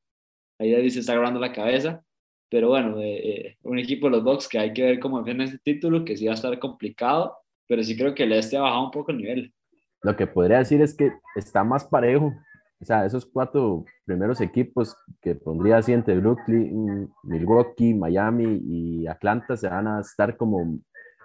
[0.59, 2.03] Ahí David se está agarrando la cabeza.
[2.49, 5.59] Pero bueno, eh, un equipo de los Bucks que hay que ver cómo defiende ese
[5.59, 7.37] título, que sí va a estar complicado,
[7.69, 9.55] pero sí creo que el este ha bajado un poco el nivel.
[10.03, 12.33] Lo que podría decir es que está más parejo.
[12.81, 19.57] O sea, esos cuatro primeros equipos que pondría así entre Brooklyn, Milwaukee, Miami y Atlanta
[19.57, 20.81] se van a estar como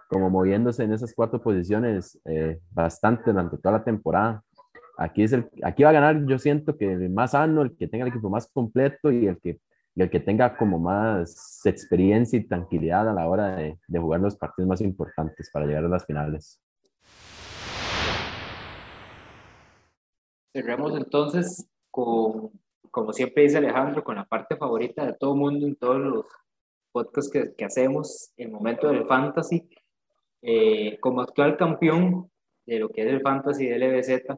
[0.08, 4.44] como moviéndose en esas cuatro posiciones eh, bastante durante toda la temporada.
[4.98, 7.88] Aquí, es el, aquí va a ganar, yo siento que el más sano, el que
[7.88, 9.60] tenga el equipo más completo y el que,
[9.96, 14.70] el que tenga como más experiencia y tranquilidad a la hora de jugar los partidos
[14.70, 16.62] más importantes para llegar a las finales.
[20.56, 22.50] Cerremos entonces con,
[22.90, 26.26] como siempre dice Alejandro, con la parte favorita de todo mundo en todos los
[26.94, 29.68] podcasts que, que hacemos, el momento del fantasy.
[30.42, 32.32] Eh, como actual campeón
[32.66, 34.38] de lo que es el fantasy del LBZ,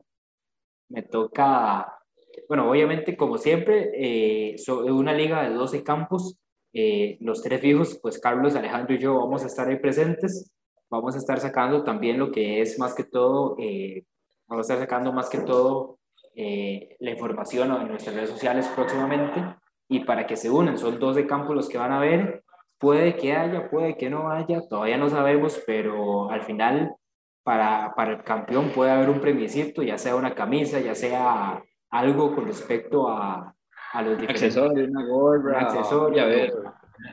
[0.89, 1.99] me toca,
[2.47, 4.55] bueno, obviamente como siempre, eh,
[4.89, 6.35] una liga de 12 campos,
[6.73, 10.51] eh, los tres fijos, pues Carlos, Alejandro y yo vamos a estar ahí presentes,
[10.89, 14.03] vamos a estar sacando también lo que es más que todo, eh,
[14.47, 15.99] vamos a estar sacando más que todo
[16.39, 19.43] eh, la información en nuestras redes sociales próximamente
[19.89, 20.77] y para que se unan.
[20.77, 22.43] Son 12 campos los que van a ver.
[22.77, 26.93] Puede que haya, puede que no haya, todavía no sabemos, pero al final
[27.41, 32.35] para, para el campeón puede haber un premiecito, ya sea una camisa, ya sea algo
[32.35, 33.55] con respecto a,
[33.93, 36.23] a los diferentes accesorios, una gorra, accesorio,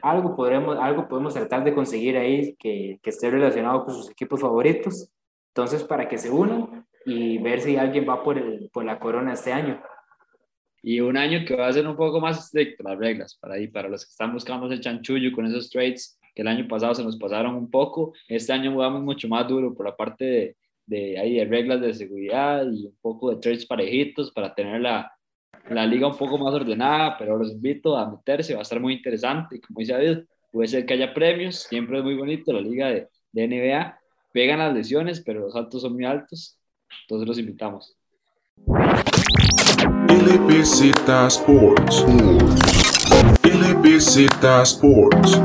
[0.03, 4.43] algo podremos, algo podemos tratar de conseguir ahí que, que esté relacionado con sus equipos
[4.43, 5.09] favoritos.
[5.55, 9.33] Entonces, para que se unan, y ver si alguien va por, el, por la corona
[9.33, 9.81] este año.
[10.83, 13.69] Y un año que va a ser un poco más estricto las reglas para ahí,
[13.69, 17.03] para los que están buscando el chanchullo con esos trades que el año pasado se
[17.03, 18.13] nos pasaron un poco.
[18.29, 21.95] Este año jugamos mucho más duro por la parte de, de, ahí, de reglas de
[21.95, 25.11] seguridad y un poco de trades parejitos para tener la,
[25.71, 28.95] la liga un poco más ordenada, pero los invito a meterse, va a estar muy
[28.95, 29.61] interesante.
[29.61, 33.09] Como dice David, puede ser que haya premios, siempre es muy bonito la liga de,
[33.33, 33.99] de NBA.
[34.33, 36.59] Pegan las lesiones, pero los altos son muy altos
[37.03, 37.97] entonces los invitamos.
[40.09, 40.93] LBZ
[41.29, 42.05] Sports.
[43.43, 44.29] LBZ
[44.63, 45.41] Sports.